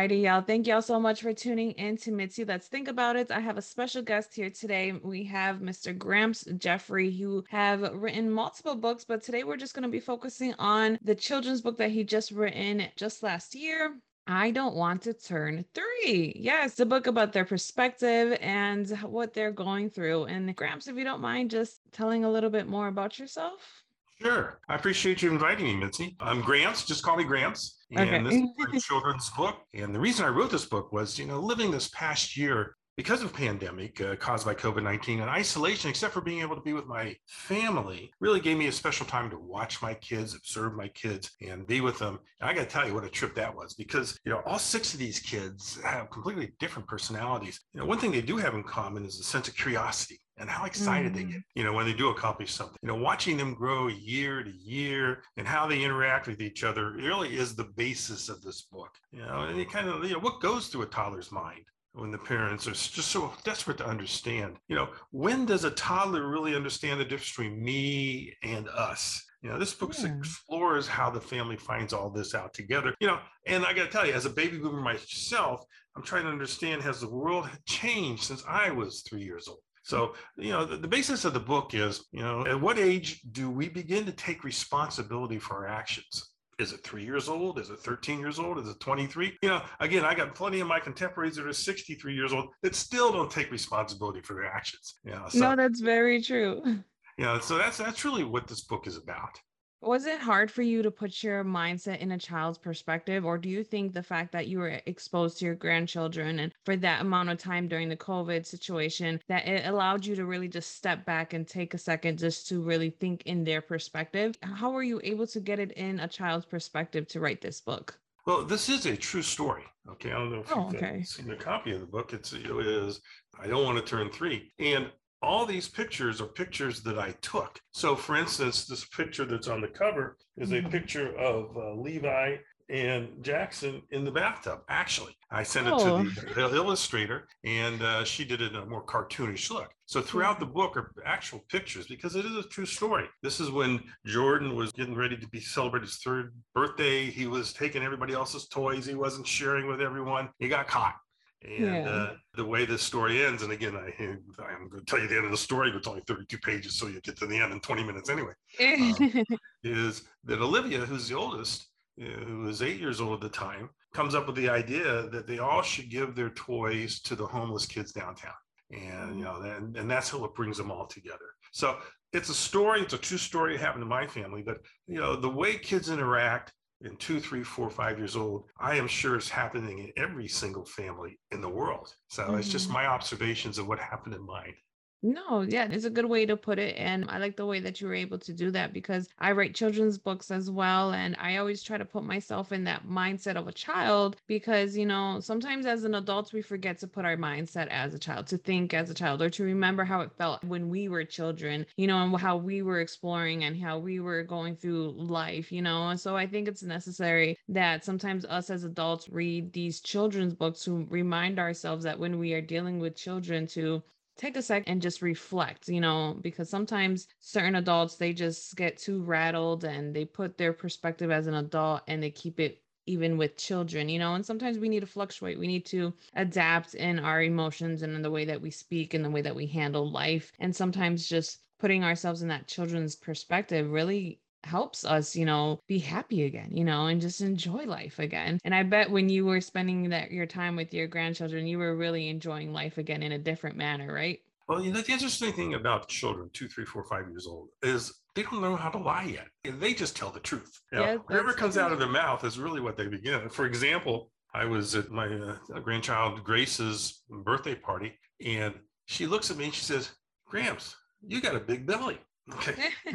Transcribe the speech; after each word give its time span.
Alrighty, 0.00 0.22
y'all. 0.22 0.40
Thank 0.40 0.66
y'all 0.66 0.80
so 0.80 0.98
much 0.98 1.20
for 1.20 1.34
tuning 1.34 1.72
in 1.72 1.98
to 1.98 2.10
Mitzi. 2.10 2.46
Let's 2.46 2.68
think 2.68 2.88
about 2.88 3.16
it. 3.16 3.30
I 3.30 3.38
have 3.38 3.58
a 3.58 3.62
special 3.62 4.00
guest 4.00 4.34
here 4.34 4.48
today. 4.48 4.92
We 4.92 5.24
have 5.24 5.58
Mr. 5.58 5.96
Gramps 5.96 6.46
Jeffrey, 6.56 7.10
who 7.10 7.44
have 7.50 7.82
written 7.92 8.30
multiple 8.30 8.76
books, 8.76 9.04
but 9.04 9.22
today 9.22 9.44
we're 9.44 9.58
just 9.58 9.74
going 9.74 9.82
to 9.82 9.90
be 9.90 10.00
focusing 10.00 10.54
on 10.58 10.98
the 11.02 11.14
children's 11.14 11.60
book 11.60 11.76
that 11.76 11.90
he 11.90 12.02
just 12.02 12.30
written 12.30 12.86
just 12.96 13.22
last 13.22 13.54
year. 13.54 13.94
I 14.26 14.52
don't 14.52 14.74
want 14.74 15.02
to 15.02 15.12
turn 15.12 15.66
three. 15.74 16.32
Yes, 16.34 16.76
the 16.76 16.86
book 16.86 17.06
about 17.06 17.34
their 17.34 17.44
perspective 17.44 18.38
and 18.40 18.88
what 19.02 19.34
they're 19.34 19.52
going 19.52 19.90
through. 19.90 20.24
And 20.24 20.56
Gramps, 20.56 20.88
if 20.88 20.96
you 20.96 21.04
don't 21.04 21.20
mind 21.20 21.50
just 21.50 21.78
telling 21.92 22.24
a 22.24 22.30
little 22.30 22.48
bit 22.48 22.66
more 22.66 22.88
about 22.88 23.18
yourself. 23.18 23.82
Sure. 24.22 24.60
I 24.68 24.74
appreciate 24.74 25.22
you 25.22 25.30
inviting 25.30 25.64
me, 25.64 25.76
Mitzi. 25.76 26.16
I'm 26.20 26.42
Grants. 26.42 26.84
Just 26.84 27.02
call 27.02 27.16
me 27.16 27.24
Gramps. 27.24 27.78
And 27.90 28.08
okay. 28.08 28.22
this 28.22 28.34
is 28.34 28.74
a 28.74 28.80
children's 28.80 29.30
book. 29.30 29.56
And 29.74 29.94
the 29.94 30.00
reason 30.00 30.26
I 30.26 30.28
wrote 30.28 30.50
this 30.50 30.66
book 30.66 30.92
was, 30.92 31.18
you 31.18 31.26
know, 31.26 31.40
living 31.40 31.70
this 31.70 31.88
past 31.88 32.36
year 32.36 32.76
because 33.00 33.22
of 33.22 33.32
pandemic 33.32 33.98
uh, 34.02 34.14
caused 34.16 34.44
by 34.44 34.54
covid-19 34.54 35.20
and 35.20 35.30
isolation 35.30 35.88
except 35.88 36.12
for 36.12 36.20
being 36.20 36.40
able 36.40 36.54
to 36.54 36.60
be 36.60 36.74
with 36.74 36.86
my 36.86 37.16
family 37.26 38.12
really 38.20 38.40
gave 38.40 38.58
me 38.58 38.66
a 38.66 38.72
special 38.72 39.06
time 39.06 39.30
to 39.30 39.38
watch 39.38 39.80
my 39.80 39.94
kids 39.94 40.34
observe 40.34 40.74
my 40.74 40.88
kids 40.88 41.30
and 41.40 41.66
be 41.66 41.80
with 41.80 41.98
them 41.98 42.18
and 42.40 42.50
i 42.50 42.52
got 42.52 42.60
to 42.60 42.66
tell 42.66 42.86
you 42.86 42.92
what 42.92 43.02
a 43.02 43.08
trip 43.08 43.34
that 43.34 43.54
was 43.54 43.72
because 43.72 44.18
you 44.26 44.30
know 44.30 44.42
all 44.44 44.58
six 44.58 44.92
of 44.92 45.00
these 45.00 45.18
kids 45.18 45.80
have 45.82 46.10
completely 46.10 46.52
different 46.58 46.86
personalities 46.86 47.60
you 47.72 47.80
know 47.80 47.86
one 47.86 47.98
thing 47.98 48.10
they 48.10 48.20
do 48.20 48.36
have 48.36 48.52
in 48.52 48.62
common 48.62 49.06
is 49.06 49.18
a 49.18 49.24
sense 49.24 49.48
of 49.48 49.56
curiosity 49.56 50.20
and 50.40 50.48
how 50.48 50.64
excited 50.64 51.12
mm-hmm. 51.12 51.28
they 51.28 51.32
get, 51.34 51.42
you 51.54 51.62
know, 51.62 51.72
when 51.72 51.86
they 51.86 51.92
do 51.92 52.08
accomplish 52.08 52.52
something. 52.52 52.78
You 52.82 52.88
know, 52.88 52.96
watching 52.96 53.36
them 53.36 53.54
grow 53.54 53.88
year 53.88 54.42
to 54.42 54.50
year 54.50 55.22
and 55.36 55.46
how 55.46 55.66
they 55.66 55.82
interact 55.82 56.26
with 56.26 56.40
each 56.40 56.64
other 56.64 56.92
really 56.92 57.36
is 57.36 57.54
the 57.54 57.70
basis 57.76 58.28
of 58.28 58.42
this 58.42 58.62
book. 58.62 58.90
You 59.12 59.20
know, 59.20 59.42
and 59.42 59.60
it 59.60 59.70
kind 59.70 59.88
of, 59.88 60.02
you 60.04 60.14
know, 60.14 60.18
what 60.18 60.40
goes 60.40 60.68
through 60.68 60.82
a 60.82 60.86
toddler's 60.86 61.30
mind 61.30 61.64
when 61.92 62.10
the 62.10 62.18
parents 62.18 62.66
are 62.66 62.72
just 62.72 63.08
so 63.08 63.32
desperate 63.44 63.78
to 63.78 63.86
understand. 63.86 64.56
You 64.68 64.76
know, 64.76 64.88
when 65.10 65.44
does 65.44 65.64
a 65.64 65.70
toddler 65.72 66.28
really 66.28 66.56
understand 66.56 67.00
the 67.00 67.04
difference 67.04 67.30
between 67.30 67.62
me 67.62 68.34
and 68.42 68.68
us? 68.68 69.24
You 69.42 69.50
know, 69.50 69.58
this 69.58 69.74
book 69.74 69.94
yeah. 69.98 70.14
explores 70.18 70.86
how 70.86 71.10
the 71.10 71.20
family 71.20 71.56
finds 71.56 71.92
all 71.92 72.10
this 72.10 72.34
out 72.34 72.52
together. 72.52 72.94
You 73.00 73.08
know, 73.08 73.18
and 73.46 73.64
I 73.64 73.72
got 73.72 73.84
to 73.84 73.90
tell 73.90 74.06
you, 74.06 74.12
as 74.12 74.26
a 74.26 74.30
baby 74.30 74.58
boomer 74.58 74.80
myself, 74.80 75.64
I'm 75.96 76.02
trying 76.02 76.24
to 76.24 76.30
understand 76.30 76.82
has 76.82 77.00
the 77.00 77.10
world 77.10 77.48
changed 77.66 78.24
since 78.24 78.44
I 78.46 78.70
was 78.70 79.02
three 79.02 79.22
years 79.22 79.48
old? 79.48 79.60
So, 79.90 80.14
you 80.36 80.50
know, 80.50 80.64
the, 80.64 80.76
the, 80.76 80.86
basis 80.86 81.24
of 81.24 81.34
the 81.34 81.40
book 81.40 81.74
is, 81.74 82.04
you 82.12 82.22
know, 82.22 82.46
at 82.46 82.60
what 82.60 82.78
age 82.78 83.20
do 83.32 83.50
we 83.50 83.68
begin 83.68 84.06
to 84.06 84.12
take 84.12 84.44
responsibility 84.44 85.40
for 85.40 85.56
our 85.56 85.66
actions? 85.66 86.30
Is 86.60 86.72
it 86.72 86.84
three 86.84 87.04
years 87.04 87.28
old? 87.28 87.58
Is 87.58 87.70
it 87.70 87.80
13 87.80 88.20
years 88.20 88.38
old? 88.38 88.58
Is 88.58 88.68
it 88.68 88.78
23? 88.78 89.36
You 89.42 89.48
know, 89.48 89.62
again, 89.80 90.04
I 90.04 90.14
got 90.14 90.32
plenty 90.32 90.60
of 90.60 90.68
my 90.68 90.78
contemporaries 90.78 91.34
that 91.36 91.46
are 91.46 91.52
63 91.52 92.14
years 92.14 92.32
old 92.32 92.50
that 92.62 92.76
still 92.76 93.10
don't 93.10 93.30
take 93.30 93.50
responsibility 93.50 94.20
for 94.20 94.34
their 94.34 94.46
actions. 94.46 94.94
You 95.04 95.12
know, 95.12 95.24
so, 95.28 95.38
no, 95.40 95.56
that's 95.56 95.80
very 95.80 96.22
true. 96.22 96.62
Yeah, 96.64 96.72
you 97.18 97.24
know, 97.24 97.40
so 97.40 97.58
that's 97.58 97.76
that's 97.76 98.04
really 98.04 98.24
what 98.24 98.46
this 98.46 98.60
book 98.60 98.86
is 98.86 98.96
about. 98.96 99.40
Was 99.82 100.04
it 100.04 100.20
hard 100.20 100.50
for 100.50 100.60
you 100.60 100.82
to 100.82 100.90
put 100.90 101.22
your 101.22 101.42
mindset 101.42 102.00
in 102.00 102.12
a 102.12 102.18
child's 102.18 102.58
perspective, 102.58 103.24
or 103.24 103.38
do 103.38 103.48
you 103.48 103.64
think 103.64 103.94
the 103.94 104.02
fact 104.02 104.30
that 104.32 104.46
you 104.46 104.58
were 104.58 104.80
exposed 104.84 105.38
to 105.38 105.46
your 105.46 105.54
grandchildren 105.54 106.40
and 106.40 106.52
for 106.66 106.76
that 106.76 107.00
amount 107.00 107.30
of 107.30 107.38
time 107.38 107.66
during 107.66 107.88
the 107.88 107.96
COVID 107.96 108.44
situation, 108.44 109.22
that 109.28 109.48
it 109.48 109.66
allowed 109.66 110.04
you 110.04 110.14
to 110.16 110.26
really 110.26 110.48
just 110.48 110.76
step 110.76 111.06
back 111.06 111.32
and 111.32 111.48
take 111.48 111.72
a 111.72 111.78
second 111.78 112.18
just 112.18 112.46
to 112.48 112.60
really 112.60 112.90
think 112.90 113.22
in 113.24 113.42
their 113.42 113.62
perspective? 113.62 114.36
How 114.42 114.70
were 114.70 114.82
you 114.82 115.00
able 115.02 115.26
to 115.28 115.40
get 115.40 115.58
it 115.58 115.72
in 115.72 115.98
a 116.00 116.08
child's 116.08 116.44
perspective 116.44 117.08
to 117.08 117.20
write 117.20 117.40
this 117.40 117.62
book? 117.62 117.98
Well, 118.26 118.44
this 118.44 118.68
is 118.68 118.84
a 118.84 118.96
true 118.96 119.22
story. 119.22 119.64
Okay, 119.88 120.10
I 120.10 120.14
don't 120.14 120.30
know 120.30 120.40
if 120.40 120.52
oh, 120.54 120.66
you've 120.66 120.82
okay. 120.82 121.02
seen 121.02 121.30
a 121.30 121.36
copy 121.36 121.72
of 121.72 121.80
the 121.80 121.86
book. 121.86 122.12
It's 122.12 122.34
it 122.34 122.44
is 122.46 123.00
I 123.42 123.46
don't 123.46 123.64
want 123.64 123.78
to 123.78 123.84
turn 123.84 124.10
three, 124.10 124.52
and 124.58 124.90
all 125.22 125.44
these 125.44 125.68
pictures 125.68 126.20
are 126.20 126.26
pictures 126.26 126.82
that 126.82 126.98
I 126.98 127.12
took. 127.20 127.60
So, 127.72 127.94
for 127.94 128.16
instance, 128.16 128.64
this 128.64 128.84
picture 128.86 129.24
that's 129.24 129.48
on 129.48 129.60
the 129.60 129.68
cover 129.68 130.16
is 130.36 130.52
a 130.52 130.56
mm-hmm. 130.56 130.70
picture 130.70 131.16
of 131.16 131.56
uh, 131.56 131.74
Levi 131.74 132.36
and 132.70 133.08
Jackson 133.22 133.82
in 133.90 134.04
the 134.04 134.10
bathtub. 134.10 134.60
Actually, 134.68 135.16
I 135.30 135.42
sent 135.42 135.66
it 135.66 135.72
oh. 135.76 136.04
to 136.04 136.34
the 136.34 136.54
illustrator, 136.54 137.26
and 137.44 137.82
uh, 137.82 138.04
she 138.04 138.24
did 138.24 138.40
it 138.40 138.52
in 138.52 138.62
a 138.62 138.66
more 138.66 138.84
cartoonish 138.84 139.50
look. 139.50 139.70
So 139.86 140.00
throughout 140.00 140.38
the 140.38 140.46
book 140.46 140.76
are 140.76 140.92
actual 141.04 141.44
pictures 141.50 141.88
because 141.88 142.14
it 142.14 142.24
is 142.24 142.36
a 142.36 142.44
true 142.44 142.66
story. 142.66 143.06
This 143.22 143.40
is 143.40 143.50
when 143.50 143.82
Jordan 144.06 144.54
was 144.54 144.72
getting 144.72 144.94
ready 144.94 145.16
to 145.16 145.28
be 145.28 145.40
celebrate 145.40 145.82
his 145.82 145.96
third 145.96 146.32
birthday. 146.54 147.06
He 147.06 147.26
was 147.26 147.52
taking 147.52 147.82
everybody 147.82 148.14
else's 148.14 148.46
toys. 148.46 148.86
He 148.86 148.94
wasn't 148.94 149.26
sharing 149.26 149.66
with 149.66 149.80
everyone. 149.80 150.28
He 150.38 150.48
got 150.48 150.68
caught. 150.68 150.94
And 151.42 151.64
yeah. 151.64 151.88
uh, 151.88 152.12
the 152.34 152.44
way 152.44 152.66
this 152.66 152.82
story 152.82 153.24
ends, 153.24 153.42
and 153.42 153.52
again, 153.52 153.74
I, 153.74 153.94
I'm 154.02 154.68
going 154.68 154.84
to 154.84 154.84
tell 154.84 154.98
you 154.98 155.08
the 155.08 155.16
end 155.16 155.24
of 155.24 155.30
the 155.30 155.38
story, 155.38 155.70
but 155.70 155.78
it's 155.78 155.88
only 155.88 156.02
32 156.06 156.38
pages, 156.38 156.74
so 156.74 156.86
you 156.86 157.00
get 157.00 157.16
to 157.18 157.26
the 157.26 157.38
end 157.38 157.52
in 157.52 157.60
20 157.60 157.82
minutes 157.84 158.10
anyway. 158.10 158.32
um, 158.60 159.24
is 159.64 160.02
that 160.24 160.40
Olivia, 160.40 160.80
who's 160.80 161.08
the 161.08 161.16
oldest, 161.16 161.68
uh, 162.00 162.04
who 162.04 162.40
was 162.40 162.62
eight 162.62 162.78
years 162.78 163.00
old 163.00 163.14
at 163.24 163.32
the 163.32 163.36
time, 163.36 163.70
comes 163.94 164.14
up 164.14 164.26
with 164.26 164.36
the 164.36 164.48
idea 164.48 165.08
that 165.08 165.26
they 165.26 165.38
all 165.38 165.62
should 165.62 165.90
give 165.90 166.14
their 166.14 166.30
toys 166.30 167.00
to 167.00 167.14
the 167.14 167.26
homeless 167.26 167.66
kids 167.66 167.92
downtown. 167.92 168.32
And 168.70 169.18
you 169.18 169.24
know, 169.24 169.40
and, 169.40 169.76
and 169.76 169.90
that's 169.90 170.10
how 170.10 170.24
it 170.24 170.34
brings 170.34 170.56
them 170.56 170.70
all 170.70 170.86
together. 170.86 171.18
So 171.50 171.78
it's 172.12 172.28
a 172.28 172.34
story, 172.34 172.82
it's 172.82 172.94
a 172.94 172.98
true 172.98 173.18
story 173.18 173.56
that 173.56 173.62
happened 173.62 173.82
to 173.82 173.88
my 173.88 174.06
family, 174.06 174.42
but 174.42 174.58
you 174.86 175.00
know, 175.00 175.16
the 175.16 175.28
way 175.28 175.56
kids 175.56 175.90
interact 175.90 176.52
in 176.82 176.96
two, 176.96 177.20
three, 177.20 177.42
four, 177.42 177.68
five 177.68 177.98
years 177.98 178.16
old, 178.16 178.44
I 178.58 178.76
am 178.76 178.88
sure 178.88 179.16
is 179.16 179.28
happening 179.28 179.78
in 179.78 179.92
every 179.96 180.28
single 180.28 180.64
family 180.64 181.18
in 181.30 181.40
the 181.40 181.48
world. 181.48 181.94
So 182.08 182.24
mm-hmm. 182.24 182.38
it's 182.38 182.48
just 182.48 182.66
mm-hmm. 182.66 182.74
my 182.74 182.86
observations 182.86 183.58
of 183.58 183.68
what 183.68 183.78
happened 183.78 184.14
in 184.14 184.24
mine. 184.24 184.54
No, 185.02 185.40
yeah, 185.42 185.66
it's 185.70 185.86
a 185.86 185.90
good 185.90 186.04
way 186.06 186.26
to 186.26 186.36
put 186.36 186.58
it. 186.58 186.76
And 186.76 187.06
I 187.10 187.16
like 187.18 187.36
the 187.36 187.46
way 187.46 187.58
that 187.60 187.80
you 187.80 187.86
were 187.86 187.94
able 187.94 188.18
to 188.18 188.34
do 188.34 188.50
that 188.50 188.74
because 188.74 189.08
I 189.18 189.32
write 189.32 189.54
children's 189.54 189.96
books 189.96 190.30
as 190.30 190.50
well. 190.50 190.92
And 190.92 191.16
I 191.18 191.36
always 191.38 191.62
try 191.62 191.78
to 191.78 191.86
put 191.86 192.04
myself 192.04 192.52
in 192.52 192.64
that 192.64 192.86
mindset 192.86 193.36
of 193.36 193.48
a 193.48 193.52
child 193.52 194.16
because, 194.26 194.76
you 194.76 194.84
know, 194.84 195.18
sometimes 195.20 195.64
as 195.64 195.84
an 195.84 195.94
adult, 195.94 196.34
we 196.34 196.42
forget 196.42 196.78
to 196.80 196.86
put 196.86 197.06
our 197.06 197.16
mindset 197.16 197.68
as 197.68 197.94
a 197.94 197.98
child, 197.98 198.26
to 198.28 198.36
think 198.38 198.74
as 198.74 198.90
a 198.90 198.94
child, 198.94 199.22
or 199.22 199.30
to 199.30 199.42
remember 199.42 199.84
how 199.84 200.02
it 200.02 200.12
felt 200.18 200.44
when 200.44 200.68
we 200.68 200.86
were 200.88 201.04
children, 201.04 201.64
you 201.78 201.86
know, 201.86 202.02
and 202.02 202.14
how 202.20 202.36
we 202.36 202.60
were 202.60 202.80
exploring 202.80 203.42
and 203.44 203.58
how 203.58 203.78
we 203.78 204.00
were 204.00 204.22
going 204.22 204.54
through 204.56 204.90
life, 204.92 205.50
you 205.50 205.62
know. 205.62 205.88
And 205.88 205.98
so 206.00 206.14
I 206.14 206.26
think 206.26 206.46
it's 206.46 206.62
necessary 206.62 207.38
that 207.48 207.86
sometimes 207.86 208.26
us 208.26 208.50
as 208.50 208.64
adults 208.64 209.08
read 209.08 209.54
these 209.54 209.80
children's 209.80 210.34
books 210.34 210.62
to 210.64 210.84
remind 210.90 211.38
ourselves 211.38 211.84
that 211.84 211.98
when 211.98 212.18
we 212.18 212.34
are 212.34 212.42
dealing 212.42 212.80
with 212.80 212.96
children, 212.96 213.46
to 213.48 213.82
take 214.20 214.36
a 214.36 214.42
sec 214.42 214.64
and 214.66 214.82
just 214.82 215.00
reflect, 215.00 215.68
you 215.68 215.80
know, 215.80 216.16
because 216.20 216.50
sometimes 216.50 217.08
certain 217.20 217.54
adults 217.54 217.96
they 217.96 218.12
just 218.12 218.54
get 218.54 218.76
too 218.76 219.02
rattled 219.02 219.64
and 219.64 219.94
they 219.96 220.04
put 220.04 220.36
their 220.36 220.52
perspective 220.52 221.10
as 221.10 221.26
an 221.26 221.34
adult 221.34 221.80
and 221.88 222.02
they 222.02 222.10
keep 222.10 222.38
it 222.38 222.62
even 222.86 223.16
with 223.16 223.36
children, 223.36 223.88
you 223.88 223.98
know, 223.98 224.14
and 224.14 224.26
sometimes 224.26 224.58
we 224.58 224.68
need 224.68 224.80
to 224.80 224.86
fluctuate. 224.86 225.38
We 225.38 225.46
need 225.46 225.64
to 225.66 225.94
adapt 226.14 226.74
in 226.74 226.98
our 226.98 227.22
emotions 227.22 227.82
and 227.82 227.94
in 227.94 228.02
the 228.02 228.10
way 228.10 228.24
that 228.26 228.40
we 228.40 228.50
speak 228.50 228.92
and 228.94 229.04
the 229.04 229.10
way 229.10 229.22
that 229.22 229.34
we 229.34 229.46
handle 229.46 229.90
life. 229.90 230.32
And 230.38 230.54
sometimes 230.54 231.08
just 231.08 231.38
putting 231.58 231.84
ourselves 231.84 232.20
in 232.22 232.28
that 232.28 232.46
children's 232.46 232.96
perspective 232.96 233.70
really 233.70 234.20
helps 234.44 234.84
us, 234.84 235.14
you 235.14 235.24
know, 235.24 235.60
be 235.66 235.78
happy 235.78 236.24
again, 236.24 236.50
you 236.52 236.64
know, 236.64 236.86
and 236.86 237.00
just 237.00 237.20
enjoy 237.20 237.64
life 237.64 237.98
again. 237.98 238.38
And 238.44 238.54
I 238.54 238.62
bet 238.62 238.90
when 238.90 239.08
you 239.08 239.26
were 239.26 239.40
spending 239.40 239.88
that 239.90 240.10
your 240.10 240.26
time 240.26 240.56
with 240.56 240.72
your 240.72 240.86
grandchildren, 240.86 241.46
you 241.46 241.58
were 241.58 241.76
really 241.76 242.08
enjoying 242.08 242.52
life 242.52 242.78
again 242.78 243.02
in 243.02 243.12
a 243.12 243.18
different 243.18 243.56
manner, 243.56 243.92
right? 243.92 244.20
Well, 244.48 244.62
you 244.64 244.72
know, 244.72 244.80
the 244.80 244.92
interesting 244.92 245.32
thing 245.32 245.54
about 245.54 245.88
children, 245.88 246.28
two, 246.32 246.48
three, 246.48 246.64
four, 246.64 246.82
five 246.84 247.08
years 247.08 247.26
old, 247.26 247.50
is 247.62 247.92
they 248.16 248.22
don't 248.22 248.40
know 248.40 248.56
how 248.56 248.70
to 248.70 248.78
lie 248.78 249.04
yet. 249.04 249.28
They 249.60 249.74
just 249.74 249.96
tell 249.96 250.10
the 250.10 250.18
truth. 250.18 250.60
You 250.72 250.78
know, 250.78 250.84
yeah, 250.84 250.96
whatever 250.96 251.32
comes 251.32 251.56
out 251.56 251.70
of 251.70 251.78
their 251.78 251.88
mouth 251.88 252.24
is 252.24 252.38
really 252.38 252.60
what 252.60 252.76
they 252.76 252.88
begin. 252.88 253.28
For 253.28 253.46
example, 253.46 254.10
I 254.34 254.44
was 254.44 254.74
at 254.74 254.90
my 254.90 255.06
uh, 255.06 255.60
grandchild 255.60 256.24
Grace's 256.24 257.02
birthday 257.08 257.54
party, 257.54 257.92
and 258.24 258.54
she 258.86 259.06
looks 259.06 259.30
at 259.30 259.36
me 259.36 259.44
and 259.44 259.54
she 259.54 259.64
says, 259.64 259.90
Gramps, 260.26 260.74
you 261.06 261.20
got 261.20 261.36
a 261.36 261.40
big 261.40 261.66
belly. 261.66 261.98
Okay. 262.34 262.70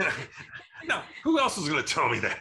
now, 0.87 1.03
who 1.23 1.39
else 1.39 1.57
is 1.57 1.69
going 1.69 1.83
to 1.83 1.93
tell 1.93 2.09
me 2.09 2.19
that? 2.19 2.39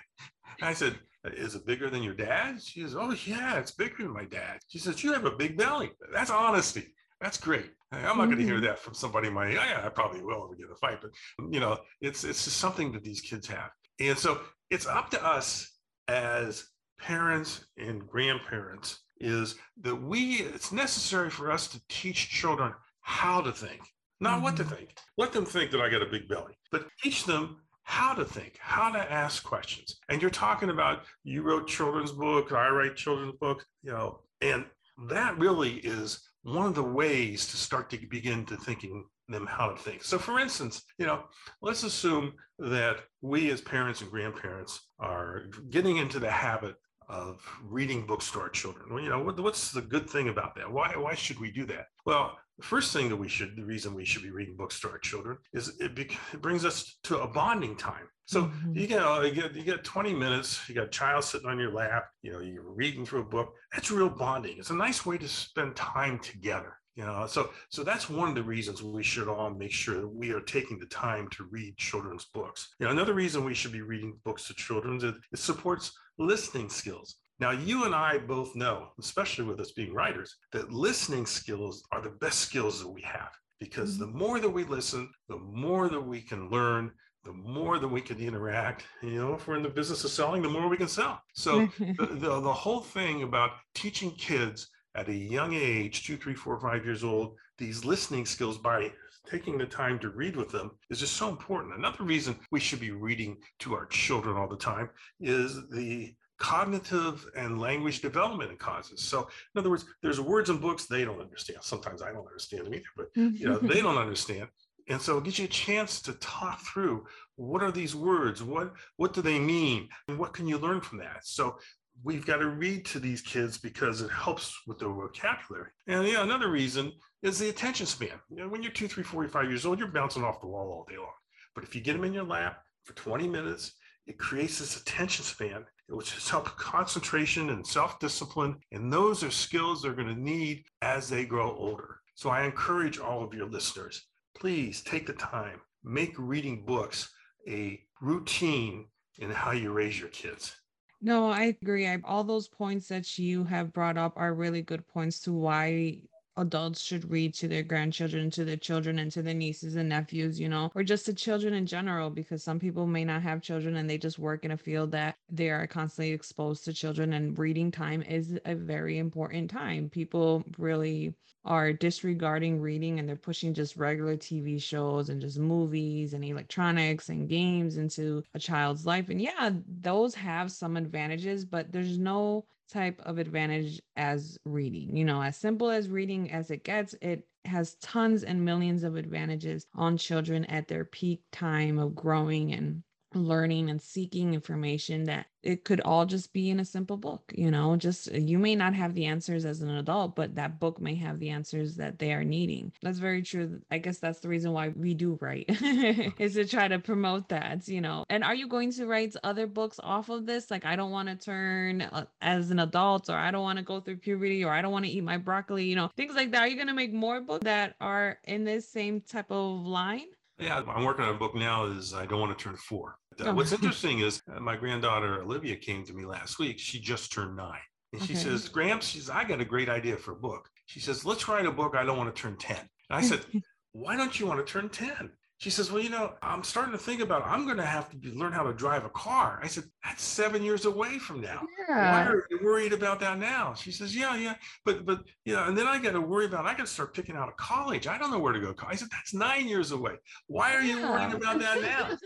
I 0.62 0.72
said, 0.72 0.98
is 1.24 1.54
it 1.54 1.66
bigger 1.66 1.88
than 1.90 2.02
your 2.02 2.14
dad? 2.14 2.60
She 2.62 2.82
says, 2.82 2.94
oh, 2.96 3.14
yeah, 3.26 3.58
it's 3.58 3.72
bigger 3.72 3.96
than 3.98 4.12
my 4.12 4.24
dad. 4.24 4.58
She 4.68 4.78
says, 4.78 5.02
you 5.02 5.12
have 5.12 5.24
a 5.24 5.30
big 5.30 5.56
belly. 5.56 5.92
That's 6.12 6.30
honesty. 6.30 6.94
That's 7.20 7.38
great. 7.38 7.70
I'm 7.90 8.02
not 8.02 8.12
mm-hmm. 8.12 8.24
going 8.26 8.38
to 8.38 8.44
hear 8.44 8.60
that 8.60 8.78
from 8.78 8.94
somebody 8.94 9.30
my, 9.30 9.50
yeah, 9.50 9.82
I 9.84 9.88
probably 9.88 10.22
will 10.22 10.44
if 10.44 10.50
we 10.50 10.56
get 10.56 10.70
a 10.70 10.74
fight, 10.74 10.98
but 11.00 11.10
you 11.50 11.60
know, 11.60 11.78
it's, 12.00 12.24
it's 12.24 12.44
just 12.44 12.58
something 12.58 12.92
that 12.92 13.04
these 13.04 13.20
kids 13.20 13.46
have. 13.46 13.70
And 14.00 14.18
so 14.18 14.40
it's 14.70 14.86
up 14.86 15.10
to 15.10 15.24
us 15.24 15.70
as 16.08 16.66
parents 16.98 17.66
and 17.78 18.06
grandparents 18.06 19.00
is 19.20 19.54
that 19.80 19.94
we, 19.94 20.36
it's 20.36 20.72
necessary 20.72 21.30
for 21.30 21.50
us 21.50 21.68
to 21.68 21.80
teach 21.88 22.28
children 22.30 22.72
how 23.00 23.40
to 23.40 23.52
think 23.52 23.80
not 24.24 24.42
what 24.42 24.56
to 24.56 24.64
mm-hmm. 24.64 24.74
think. 24.74 24.96
Let 25.16 25.32
them 25.32 25.44
think 25.44 25.70
that 25.70 25.80
I 25.80 25.88
got 25.88 26.02
a 26.02 26.06
big 26.06 26.28
belly, 26.28 26.54
but 26.72 26.88
teach 27.00 27.24
them 27.24 27.58
how 27.84 28.14
to 28.14 28.24
think, 28.24 28.58
how 28.58 28.90
to 28.90 29.12
ask 29.12 29.44
questions. 29.44 30.00
And 30.08 30.20
you're 30.20 30.30
talking 30.30 30.70
about 30.70 31.04
you 31.22 31.42
wrote 31.42 31.68
children's 31.68 32.12
books, 32.12 32.50
I 32.52 32.68
write 32.70 32.96
children's 32.96 33.36
books, 33.38 33.64
you 33.82 33.92
know, 33.92 34.20
and 34.40 34.64
that 35.08 35.38
really 35.38 35.74
is 35.74 36.20
one 36.42 36.66
of 36.66 36.74
the 36.74 36.82
ways 36.82 37.46
to 37.48 37.56
start 37.56 37.90
to 37.90 37.98
begin 38.08 38.44
to 38.46 38.56
thinking 38.56 39.04
them 39.28 39.46
how 39.46 39.68
to 39.68 39.76
think. 39.76 40.02
So 40.02 40.18
for 40.18 40.38
instance, 40.38 40.82
you 40.98 41.06
know, 41.06 41.24
let's 41.62 41.82
assume 41.82 42.32
that 42.58 42.98
we 43.22 43.50
as 43.50 43.60
parents 43.60 44.00
and 44.00 44.10
grandparents 44.10 44.80
are 44.98 45.44
getting 45.70 45.98
into 45.98 46.18
the 46.18 46.30
habit 46.30 46.76
of 47.08 47.42
reading 47.62 48.06
books 48.06 48.30
to 48.32 48.40
our 48.40 48.48
children. 48.48 48.86
Well, 48.90 49.02
you 49.02 49.10
know, 49.10 49.22
what, 49.22 49.38
what's 49.40 49.72
the 49.72 49.82
good 49.82 50.08
thing 50.08 50.28
about 50.28 50.54
that? 50.56 50.70
Why, 50.70 50.94
why 50.96 51.14
should 51.14 51.38
we 51.38 51.50
do 51.50 51.66
that? 51.66 51.86
Well, 52.06 52.38
the 52.58 52.64
first 52.64 52.92
thing 52.92 53.08
that 53.08 53.16
we 53.16 53.28
should, 53.28 53.56
the 53.56 53.64
reason 53.64 53.94
we 53.94 54.04
should 54.04 54.22
be 54.22 54.30
reading 54.30 54.56
books 54.56 54.80
to 54.80 54.90
our 54.90 54.98
children 54.98 55.38
is 55.52 55.76
it, 55.80 55.94
be, 55.94 56.02
it 56.32 56.40
brings 56.40 56.64
us 56.64 56.98
to 57.04 57.18
a 57.18 57.28
bonding 57.28 57.76
time. 57.76 58.08
So 58.26 58.44
mm-hmm. 58.44 58.78
you, 58.78 58.86
get, 58.86 59.24
you 59.24 59.32
get 59.32 59.54
you 59.54 59.62
get 59.62 59.84
20 59.84 60.14
minutes, 60.14 60.66
you 60.68 60.74
got 60.74 60.86
a 60.86 60.90
child 60.90 61.24
sitting 61.24 61.48
on 61.48 61.58
your 61.58 61.72
lap, 61.72 62.06
you 62.22 62.32
know, 62.32 62.40
you're 62.40 62.62
reading 62.62 63.04
through 63.04 63.20
a 63.20 63.24
book. 63.24 63.52
That's 63.72 63.90
real 63.90 64.08
bonding. 64.08 64.56
It's 64.58 64.70
a 64.70 64.74
nice 64.74 65.04
way 65.04 65.18
to 65.18 65.28
spend 65.28 65.76
time 65.76 66.18
together 66.20 66.78
you 66.96 67.04
know 67.04 67.26
so 67.26 67.50
so 67.70 67.82
that's 67.82 68.08
one 68.08 68.28
of 68.28 68.34
the 68.34 68.42
reasons 68.42 68.82
we 68.82 69.02
should 69.02 69.28
all 69.28 69.50
make 69.50 69.72
sure 69.72 70.00
that 70.00 70.08
we 70.08 70.30
are 70.30 70.40
taking 70.40 70.78
the 70.78 70.86
time 70.86 71.28
to 71.30 71.44
read 71.50 71.76
children's 71.76 72.26
books 72.26 72.74
you 72.78 72.86
know 72.86 72.92
another 72.92 73.14
reason 73.14 73.44
we 73.44 73.54
should 73.54 73.72
be 73.72 73.82
reading 73.82 74.18
books 74.24 74.46
to 74.46 74.54
children 74.54 74.96
is 74.96 75.04
it 75.04 75.16
supports 75.34 75.92
listening 76.18 76.68
skills 76.68 77.16
now, 77.40 77.50
you 77.50 77.84
and 77.84 77.94
I 77.94 78.18
both 78.18 78.54
know, 78.54 78.88
especially 78.98 79.44
with 79.44 79.60
us 79.60 79.72
being 79.72 79.92
writers, 79.92 80.36
that 80.52 80.72
listening 80.72 81.26
skills 81.26 81.82
are 81.90 82.00
the 82.00 82.10
best 82.10 82.40
skills 82.40 82.80
that 82.80 82.88
we 82.88 83.02
have 83.02 83.30
because 83.58 83.98
the 83.98 84.06
mm-hmm. 84.06 84.18
more 84.18 84.40
that 84.40 84.48
we 84.48 84.64
listen, 84.64 85.10
the 85.28 85.38
more 85.38 85.88
that 85.88 86.00
we 86.00 86.20
can 86.20 86.48
learn, 86.48 86.92
the 87.24 87.32
more 87.32 87.78
that 87.78 87.88
we 87.88 88.00
can 88.00 88.18
interact. 88.18 88.84
You 89.02 89.16
know, 89.16 89.34
if 89.34 89.48
we're 89.48 89.56
in 89.56 89.62
the 89.62 89.68
business 89.68 90.04
of 90.04 90.10
selling, 90.10 90.42
the 90.42 90.48
more 90.48 90.68
we 90.68 90.76
can 90.76 90.88
sell. 90.88 91.20
So, 91.34 91.66
the, 91.78 92.06
the, 92.10 92.40
the 92.40 92.52
whole 92.52 92.80
thing 92.80 93.22
about 93.22 93.52
teaching 93.74 94.12
kids 94.12 94.68
at 94.94 95.08
a 95.08 95.14
young 95.14 95.54
age, 95.54 96.06
two, 96.06 96.16
three, 96.16 96.34
four, 96.34 96.60
five 96.60 96.84
years 96.84 97.02
old, 97.02 97.36
these 97.58 97.84
listening 97.84 98.26
skills 98.26 98.58
by 98.58 98.92
taking 99.28 99.56
the 99.56 99.66
time 99.66 99.98
to 99.98 100.10
read 100.10 100.36
with 100.36 100.50
them 100.50 100.70
is 100.90 101.00
just 101.00 101.16
so 101.16 101.30
important. 101.30 101.74
Another 101.74 102.04
reason 102.04 102.36
we 102.50 102.60
should 102.60 102.80
be 102.80 102.90
reading 102.90 103.38
to 103.60 103.74
our 103.74 103.86
children 103.86 104.36
all 104.36 104.48
the 104.48 104.56
time 104.56 104.90
is 105.20 105.68
the 105.70 106.14
cognitive 106.38 107.24
and 107.36 107.60
language 107.60 108.00
development 108.00 108.58
causes. 108.58 109.00
So, 109.02 109.28
in 109.54 109.58
other 109.58 109.70
words, 109.70 109.84
there's 110.02 110.20
words 110.20 110.50
in 110.50 110.58
books 110.58 110.86
they 110.86 111.04
don't 111.04 111.20
understand. 111.20 111.60
Sometimes 111.62 112.02
I 112.02 112.12
don't 112.12 112.26
understand 112.26 112.66
them 112.66 112.74
either, 112.74 112.84
but 112.96 113.08
you 113.14 113.48
know 113.48 113.58
they 113.58 113.80
don't 113.80 113.98
understand. 113.98 114.48
And 114.88 115.00
so 115.00 115.16
it 115.16 115.24
gives 115.24 115.38
you 115.38 115.46
a 115.46 115.48
chance 115.48 116.02
to 116.02 116.12
talk 116.14 116.60
through 116.60 117.06
what 117.36 117.62
are 117.62 117.72
these 117.72 117.96
words? 117.96 118.42
What 118.42 118.72
what 118.96 119.14
do 119.14 119.22
they 119.22 119.38
mean? 119.38 119.88
And 120.08 120.18
what 120.18 120.34
can 120.34 120.46
you 120.46 120.58
learn 120.58 120.80
from 120.80 120.98
that? 120.98 121.26
So 121.26 121.56
we've 122.02 122.26
got 122.26 122.38
to 122.38 122.48
read 122.48 122.84
to 122.86 122.98
these 122.98 123.22
kids 123.22 123.56
because 123.56 124.02
it 124.02 124.10
helps 124.10 124.60
with 124.66 124.78
their 124.78 124.88
vocabulary. 124.88 125.70
And 125.86 126.06
yeah, 126.06 126.22
another 126.22 126.50
reason 126.50 126.92
is 127.22 127.38
the 127.38 127.48
attention 127.48 127.86
span. 127.86 128.20
You 128.28 128.38
know, 128.38 128.48
when 128.48 128.62
you're 128.62 128.72
two, 128.72 128.88
three, 128.88 129.04
four, 129.04 129.26
five 129.28 129.48
years 129.48 129.64
old, 129.64 129.78
you're 129.78 129.88
bouncing 129.88 130.24
off 130.24 130.40
the 130.40 130.46
wall 130.46 130.70
all 130.70 130.86
day 130.88 130.98
long. 130.98 131.12
But 131.54 131.64
if 131.64 131.74
you 131.74 131.80
get 131.80 131.94
them 131.94 132.04
in 132.04 132.12
your 132.12 132.24
lap 132.24 132.58
for 132.84 132.94
20 132.94 133.28
minutes, 133.28 133.72
it 134.06 134.18
creates 134.18 134.58
this 134.58 134.80
attention 134.80 135.24
span 135.24 135.64
which 135.88 136.16
is 136.16 136.28
help 136.28 136.46
concentration 136.56 137.50
and 137.50 137.66
self-discipline. 137.66 138.56
And 138.72 138.92
those 138.92 139.22
are 139.22 139.30
skills 139.30 139.82
they're 139.82 139.92
going 139.92 140.14
to 140.14 140.20
need 140.20 140.64
as 140.82 141.08
they 141.08 141.24
grow 141.24 141.54
older. 141.56 142.00
So 142.14 142.30
I 142.30 142.44
encourage 142.44 142.98
all 142.98 143.22
of 143.22 143.34
your 143.34 143.48
listeners, 143.48 144.06
please 144.36 144.82
take 144.82 145.06
the 145.06 145.12
time, 145.14 145.60
make 145.82 146.14
reading 146.18 146.64
books 146.64 147.12
a 147.48 147.80
routine 148.00 148.86
in 149.18 149.30
how 149.30 149.52
you 149.52 149.72
raise 149.72 149.98
your 149.98 150.08
kids. 150.08 150.54
No, 151.02 151.28
I 151.30 151.54
agree. 151.62 151.86
I, 151.86 152.00
all 152.04 152.24
those 152.24 152.48
points 152.48 152.88
that 152.88 153.18
you 153.18 153.44
have 153.44 153.72
brought 153.72 153.98
up 153.98 154.14
are 154.16 154.32
really 154.32 154.62
good 154.62 154.86
points 154.88 155.20
to 155.20 155.32
why 155.32 155.98
adults 156.36 156.80
should 156.80 157.10
read 157.10 157.34
to 157.34 157.48
their 157.48 157.62
grandchildren, 157.62 158.30
to 158.30 158.44
their 158.44 158.56
children, 158.56 158.98
and 158.98 159.10
to 159.12 159.22
their 159.22 159.34
nieces 159.34 159.76
and 159.76 159.88
nephews, 159.88 160.40
you 160.40 160.48
know, 160.48 160.70
or 160.74 160.82
just 160.82 161.06
to 161.06 161.14
children 161.14 161.54
in 161.54 161.66
general, 161.66 162.10
because 162.10 162.42
some 162.42 162.58
people 162.58 162.86
may 162.86 163.04
not 163.04 163.22
have 163.22 163.42
children 163.42 163.76
and 163.76 163.88
they 163.88 163.98
just 163.98 164.18
work 164.18 164.44
in 164.44 164.50
a 164.50 164.56
field 164.56 164.90
that 164.92 165.16
they 165.30 165.50
are 165.50 165.66
constantly 165.66 166.12
exposed 166.12 166.64
to 166.64 166.72
children. 166.72 167.12
And 167.12 167.38
reading 167.38 167.70
time 167.70 168.02
is 168.02 168.38
a 168.44 168.54
very 168.54 168.98
important 168.98 169.50
time. 169.50 169.88
People 169.88 170.44
really 170.58 171.14
are 171.44 171.72
disregarding 171.72 172.60
reading 172.60 172.98
and 172.98 173.08
they're 173.08 173.16
pushing 173.16 173.52
just 173.52 173.76
regular 173.76 174.16
TV 174.16 174.60
shows 174.60 175.10
and 175.10 175.20
just 175.20 175.38
movies 175.38 176.14
and 176.14 176.24
electronics 176.24 177.10
and 177.10 177.28
games 177.28 177.76
into 177.76 178.22
a 178.34 178.38
child's 178.38 178.86
life. 178.86 179.10
And 179.10 179.20
yeah, 179.20 179.50
those 179.80 180.14
have 180.14 180.50
some 180.50 180.76
advantages, 180.76 181.44
but 181.44 181.70
there's 181.70 181.98
no 181.98 182.46
type 182.74 183.00
of 183.06 183.18
advantage 183.18 183.80
as 183.96 184.36
reading. 184.44 184.96
You 184.96 185.04
know, 185.04 185.22
as 185.22 185.36
simple 185.36 185.70
as 185.70 185.88
reading 185.88 186.30
as 186.32 186.50
it 186.50 186.64
gets, 186.64 186.94
it 187.00 187.26
has 187.44 187.76
tons 187.76 188.24
and 188.24 188.44
millions 188.44 188.82
of 188.82 188.96
advantages 188.96 189.66
on 189.74 189.96
children 189.96 190.44
at 190.46 190.66
their 190.66 190.84
peak 190.84 191.22
time 191.30 191.78
of 191.78 191.94
growing 191.94 192.52
and 192.52 192.82
learning 193.14 193.70
and 193.70 193.80
seeking 193.80 194.34
information 194.34 195.04
that 195.04 195.26
it 195.42 195.64
could 195.64 195.80
all 195.82 196.06
just 196.06 196.32
be 196.32 196.48
in 196.48 196.58
a 196.58 196.64
simple 196.64 196.96
book 196.96 197.32
you 197.36 197.50
know 197.50 197.76
just 197.76 198.10
you 198.12 198.38
may 198.38 198.54
not 198.54 198.74
have 198.74 198.94
the 198.94 199.04
answers 199.04 199.44
as 199.44 199.60
an 199.60 199.70
adult 199.70 200.16
but 200.16 200.34
that 200.34 200.58
book 200.58 200.80
may 200.80 200.94
have 200.94 201.18
the 201.18 201.30
answers 201.30 201.76
that 201.76 201.98
they 201.98 202.12
are 202.12 202.24
needing. 202.24 202.72
That's 202.82 202.98
very 202.98 203.22
true. 203.22 203.60
I 203.70 203.78
guess 203.78 203.98
that's 203.98 204.20
the 204.20 204.28
reason 204.28 204.52
why 204.52 204.68
we 204.68 204.94
do 204.94 205.18
write 205.20 205.46
is 206.18 206.34
to 206.34 206.46
try 206.46 206.68
to 206.68 206.78
promote 206.78 207.28
that 207.28 207.68
you 207.68 207.80
know. 207.80 208.04
And 208.08 208.24
are 208.24 208.34
you 208.34 208.48
going 208.48 208.72
to 208.72 208.86
write 208.86 209.14
other 209.22 209.46
books 209.46 209.78
off 209.82 210.08
of 210.08 210.26
this? 210.26 210.50
Like 210.50 210.64
i 210.64 210.76
don't 210.76 210.90
want 210.90 211.08
to 211.08 211.16
turn 211.16 211.82
uh, 211.82 212.06
as 212.20 212.50
an 212.50 212.58
adult 212.58 213.10
or 213.10 213.16
i 213.16 213.30
don't 213.30 213.42
want 213.42 213.58
to 213.58 213.64
go 213.64 213.80
through 213.80 213.96
puberty 213.96 214.44
or 214.44 214.52
i 214.52 214.62
don't 214.62 214.72
want 214.72 214.84
to 214.84 214.90
eat 214.90 215.02
my 215.02 215.16
broccoli 215.16 215.64
you 215.64 215.76
know 215.76 215.90
things 215.96 216.14
like 216.14 216.30
that. 216.32 216.42
Are 216.42 216.48
you 216.48 216.56
going 216.56 216.68
to 216.68 216.74
make 216.74 216.92
more 216.92 217.20
books 217.20 217.44
that 217.44 217.76
are 217.80 218.18
in 218.24 218.44
this 218.44 218.68
same 218.68 219.00
type 219.00 219.30
of 219.30 219.66
line 219.66 220.06
yeah, 220.38 220.62
I'm 220.66 220.84
working 220.84 221.04
on 221.04 221.14
a 221.14 221.18
book 221.18 221.34
now. 221.34 221.66
Is 221.66 221.94
I 221.94 222.06
don't 222.06 222.20
want 222.20 222.36
to 222.36 222.42
turn 222.42 222.56
four. 222.56 222.96
Uh, 223.20 223.24
oh. 223.28 223.34
What's 223.34 223.52
interesting 223.58 224.00
is 224.00 224.20
uh, 224.34 224.40
my 224.40 224.56
granddaughter 224.56 225.22
Olivia 225.22 225.56
came 225.56 225.84
to 225.84 225.92
me 225.92 226.04
last 226.04 226.38
week. 226.38 226.58
She 226.58 226.80
just 226.80 227.12
turned 227.12 227.36
nine. 227.36 227.60
And 227.92 228.02
she 228.02 228.14
okay. 228.14 228.22
says, 228.22 228.48
Gramps, 228.48 228.88
she's, 228.88 229.08
I 229.08 229.22
got 229.22 229.40
a 229.40 229.44
great 229.44 229.68
idea 229.68 229.96
for 229.96 230.12
a 230.12 230.16
book. 230.16 230.48
She 230.66 230.80
says, 230.80 231.04
let's 231.04 231.28
write 231.28 231.46
a 231.46 231.52
book. 231.52 231.76
I 231.76 231.84
don't 231.84 231.96
want 231.96 232.14
to 232.14 232.20
turn 232.20 232.36
10. 232.36 232.56
And 232.56 232.68
I 232.90 233.02
said, 233.02 233.20
why 233.72 233.96
don't 233.96 234.18
you 234.18 234.26
want 234.26 234.44
to 234.44 234.52
turn 234.52 234.68
10? 234.68 235.10
She 235.44 235.50
says, 235.50 235.70
Well, 235.70 235.82
you 235.82 235.90
know, 235.90 236.14
I'm 236.22 236.42
starting 236.42 236.72
to 236.72 236.78
think 236.78 237.02
about 237.02 237.22
I'm 237.26 237.44
going 237.44 237.58
to 237.58 237.66
have 237.66 237.90
to 237.90 238.14
learn 238.14 238.32
how 238.32 238.44
to 238.44 238.54
drive 238.54 238.86
a 238.86 238.88
car. 238.88 239.40
I 239.42 239.46
said, 239.46 239.64
That's 239.84 240.02
seven 240.02 240.42
years 240.42 240.64
away 240.64 240.98
from 240.98 241.20
now. 241.20 241.42
Yeah. 241.68 241.92
Why 241.92 242.10
are 242.10 242.26
you 242.30 242.38
worried 242.42 242.72
about 242.72 242.98
that 243.00 243.18
now? 243.18 243.52
She 243.52 243.70
says, 243.70 243.94
Yeah, 243.94 244.16
yeah. 244.16 244.36
But, 244.64 244.86
but, 244.86 245.02
yeah. 245.26 245.46
And 245.46 245.56
then 245.56 245.66
I 245.66 245.78
got 245.78 245.92
to 245.92 246.00
worry 246.00 246.24
about, 246.24 246.46
I 246.46 246.52
got 246.52 246.64
to 246.64 246.66
start 246.66 246.94
picking 246.94 247.14
out 247.14 247.28
a 247.28 247.32
college. 247.32 247.86
I 247.86 247.98
don't 247.98 248.10
know 248.10 248.18
where 248.18 248.32
to 248.32 248.40
go. 248.40 248.54
I 248.66 248.74
said, 248.74 248.88
That's 248.90 249.12
nine 249.12 249.46
years 249.46 249.72
away. 249.72 249.96
Why 250.28 250.54
are 250.54 250.62
you 250.62 250.78
yeah. 250.78 250.90
worrying 250.90 251.12
about 251.12 251.38
that 251.40 251.60
now? 251.60 251.98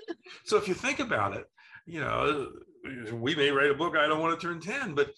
so 0.45 0.57
if 0.57 0.67
you 0.67 0.75
think 0.75 0.99
about 0.99 1.37
it, 1.37 1.45
you 1.87 2.01
know, 2.01 2.49
we 3.13 3.37
may 3.37 3.53
write 3.53 3.71
a 3.71 3.75
book, 3.75 3.97
I 3.97 4.09
don't 4.09 4.21
want 4.21 4.39
to 4.39 4.45
turn 4.45 4.61
10, 4.61 4.97
but 4.97 5.11